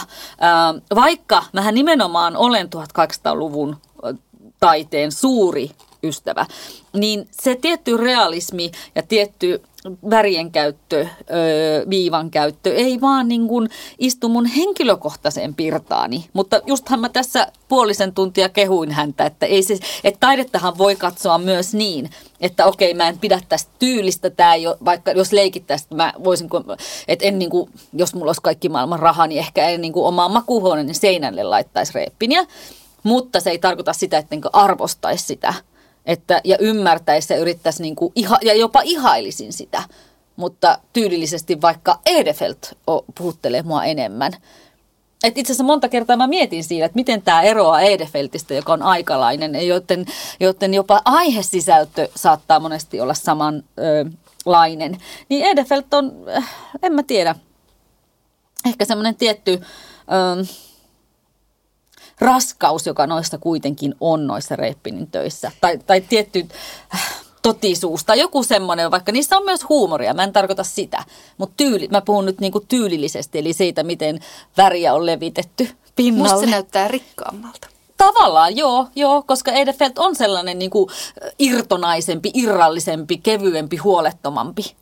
vaikka 0.95 1.43
mähän 1.53 1.75
nimenomaan 1.75 2.37
olen 2.37 2.69
1800-luvun 2.75 3.77
ö, 4.05 4.13
taiteen 4.59 5.11
suuri 5.11 5.71
ystävä, 6.03 6.45
niin 6.93 7.27
se 7.31 7.55
tietty 7.55 7.97
realismi 7.97 8.71
ja 8.95 9.03
tietty 9.03 9.61
värien 10.09 10.51
käyttö, 10.51 11.07
viivan 11.89 12.31
käyttö 12.31 12.75
ei 12.75 13.01
vaan 13.01 13.27
niin 13.27 13.47
kuin 13.47 13.69
istu 13.99 14.29
mun 14.29 14.45
henkilökohtaiseen 14.45 15.55
pirtaani. 15.55 16.25
Mutta 16.33 16.61
justhan 16.65 16.99
mä 16.99 17.09
tässä 17.09 17.47
puolisen 17.67 18.13
tuntia 18.13 18.49
kehuin 18.49 18.91
häntä, 18.91 19.25
että, 19.25 19.45
ei 19.45 19.63
se, 19.63 19.77
että 20.03 20.19
taidettahan 20.19 20.77
voi 20.77 20.95
katsoa 20.95 21.37
myös 21.37 21.73
niin, 21.73 22.09
että 22.41 22.65
okei 22.65 22.93
mä 22.93 23.07
en 23.07 23.19
pidä 23.19 23.41
tästä 23.49 23.71
tyylistä, 23.79 24.29
tää 24.29 24.53
ole, 24.53 24.77
vaikka 24.85 25.11
jos 25.11 25.33
leikittäisiin, 25.33 25.97
mä 25.97 26.13
voisin, 26.23 26.49
että 27.07 27.25
en 27.25 27.39
niin 27.39 27.51
kuin, 27.51 27.69
jos 27.93 28.15
mulla 28.15 28.29
olisi 28.29 28.41
kaikki 28.41 28.69
maailman 28.69 28.99
raha, 28.99 29.27
niin 29.27 29.39
ehkä 29.39 29.67
en 29.67 29.81
niin 29.81 29.93
kuin 29.93 30.05
omaan 30.05 30.31
makuuhuoneen 30.31 30.95
seinälle 30.95 31.43
laittaisi 31.43 31.93
reppiniä. 31.93 32.45
Mutta 33.03 33.39
se 33.39 33.49
ei 33.49 33.59
tarkoita 33.59 33.93
sitä, 33.93 34.17
että 34.17 34.35
arvostaisi 34.53 35.25
sitä 35.25 35.53
että, 36.05 36.41
ja 36.43 36.57
ymmärtäisi 36.59 37.33
ja 37.33 37.39
yrittäisi 37.39 37.81
niin 37.81 37.95
kuin 37.95 38.11
iha, 38.15 38.37
ja 38.41 38.53
jopa 38.53 38.81
ihailisin 38.83 39.53
sitä. 39.53 39.83
Mutta 40.35 40.77
tyylillisesti 40.93 41.61
vaikka 41.61 41.99
Edefelt 42.05 42.77
puhuttelee 43.17 43.61
mua 43.61 43.83
enemmän. 43.83 44.31
Et 45.23 45.37
itse 45.37 45.51
asiassa 45.53 45.63
monta 45.63 45.89
kertaa 45.89 46.17
mä 46.17 46.27
mietin 46.27 46.63
siinä, 46.63 46.85
että 46.85 46.95
miten 46.95 47.21
tämä 47.21 47.41
eroaa 47.41 47.81
Edefeltistä, 47.81 48.53
joka 48.53 48.73
on 48.73 48.81
aikalainen, 48.81 49.67
joten, 49.67 50.05
joten 50.39 50.73
jopa 50.73 51.01
aihesisältö 51.05 52.07
saattaa 52.15 52.59
monesti 52.59 53.01
olla 53.01 53.13
samanlainen. 53.13 54.97
Niin 55.29 55.45
Edefelt 55.45 55.93
on, 55.93 56.11
äh, 56.37 56.49
en 56.83 56.93
mä 56.93 57.03
tiedä, 57.03 57.35
ehkä 58.65 58.85
semmoinen 58.85 59.15
tietty... 59.15 59.61
Ö, 60.41 60.45
raskaus, 62.21 62.87
joka 62.87 63.07
noissa 63.07 63.37
kuitenkin 63.37 63.95
on 63.99 64.27
noissa 64.27 64.55
Reppinin 64.55 65.07
töissä. 65.07 65.51
Tai, 65.61 65.77
tai 65.87 66.01
tietty 66.01 66.47
äh, 66.95 67.21
totisuus 67.41 68.03
tai 68.03 68.19
joku 68.19 68.43
semmoinen, 68.43 68.91
vaikka 68.91 69.11
niissä 69.11 69.37
on 69.37 69.45
myös 69.45 69.69
huumoria, 69.69 70.13
mä 70.13 70.23
en 70.23 70.33
tarkoita 70.33 70.63
sitä. 70.63 71.03
Mutta 71.37 71.53
tyyli, 71.57 71.87
mä 71.91 72.01
puhun 72.01 72.25
nyt 72.25 72.39
niinku 72.39 72.59
tyylillisesti, 72.59 73.39
eli 73.39 73.53
siitä, 73.53 73.83
miten 73.83 74.19
väriä 74.57 74.93
on 74.93 75.05
levitetty 75.05 75.69
pinnalle. 75.95 76.33
Musta 76.33 76.45
se 76.45 76.51
näyttää 76.51 76.87
rikkaammalta. 76.87 77.67
Tavallaan 77.97 78.57
joo, 78.57 78.87
joo, 78.95 79.23
koska 79.27 79.51
Edefeld 79.51 79.91
on 79.97 80.15
sellainen 80.15 80.59
niin 80.59 80.71
kuin 80.71 80.89
irtonaisempi, 81.39 82.31
irrallisempi, 82.33 83.17
kevyempi, 83.17 83.77
huolettomampi. 83.77 84.75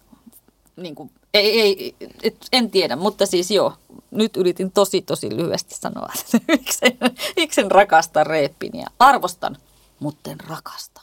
Niin 0.76 0.96
kuin, 0.96 1.12
ei, 1.34 1.62
ei, 1.62 1.96
et, 2.24 2.36
en 2.52 2.72
tiedä, 2.72 2.96
mutta 2.96 3.26
siis 3.26 3.52
joo, 3.52 3.74
nyt 4.12 4.38
yritin 4.38 4.72
tosi 4.72 5.02
tosi 5.02 5.38
lyhyesti 5.38 5.76
sanoa, 5.76 6.10
että 6.20 6.38
miksi 6.52 6.80
en, 6.86 6.98
miksi 7.36 7.62
en 7.62 7.72
rakasta 7.72 8.24
Reeppiniä. 8.24 8.88
Arvostan, 9.00 9.58
mutta 10.00 10.32
en 10.32 10.40
rakasta. 10.40 11.02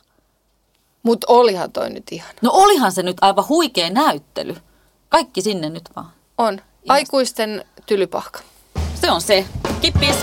Mutta 1.02 1.26
olihan 1.30 1.72
toi 1.72 1.90
nyt 1.90 2.04
ihana. 2.10 2.38
No 2.42 2.50
olihan 2.52 2.92
se 2.92 3.02
nyt 3.02 3.16
aivan 3.20 3.48
huikea 3.48 3.90
näyttely. 3.90 4.56
Kaikki 5.08 5.42
sinne 5.42 5.70
nyt 5.70 5.90
vaan. 5.96 6.10
On. 6.38 6.60
Aikuisten 6.88 7.64
tylypahka. 7.86 8.40
Se 8.94 9.10
on 9.10 9.20
se. 9.20 9.46
Kippis! 9.80 10.16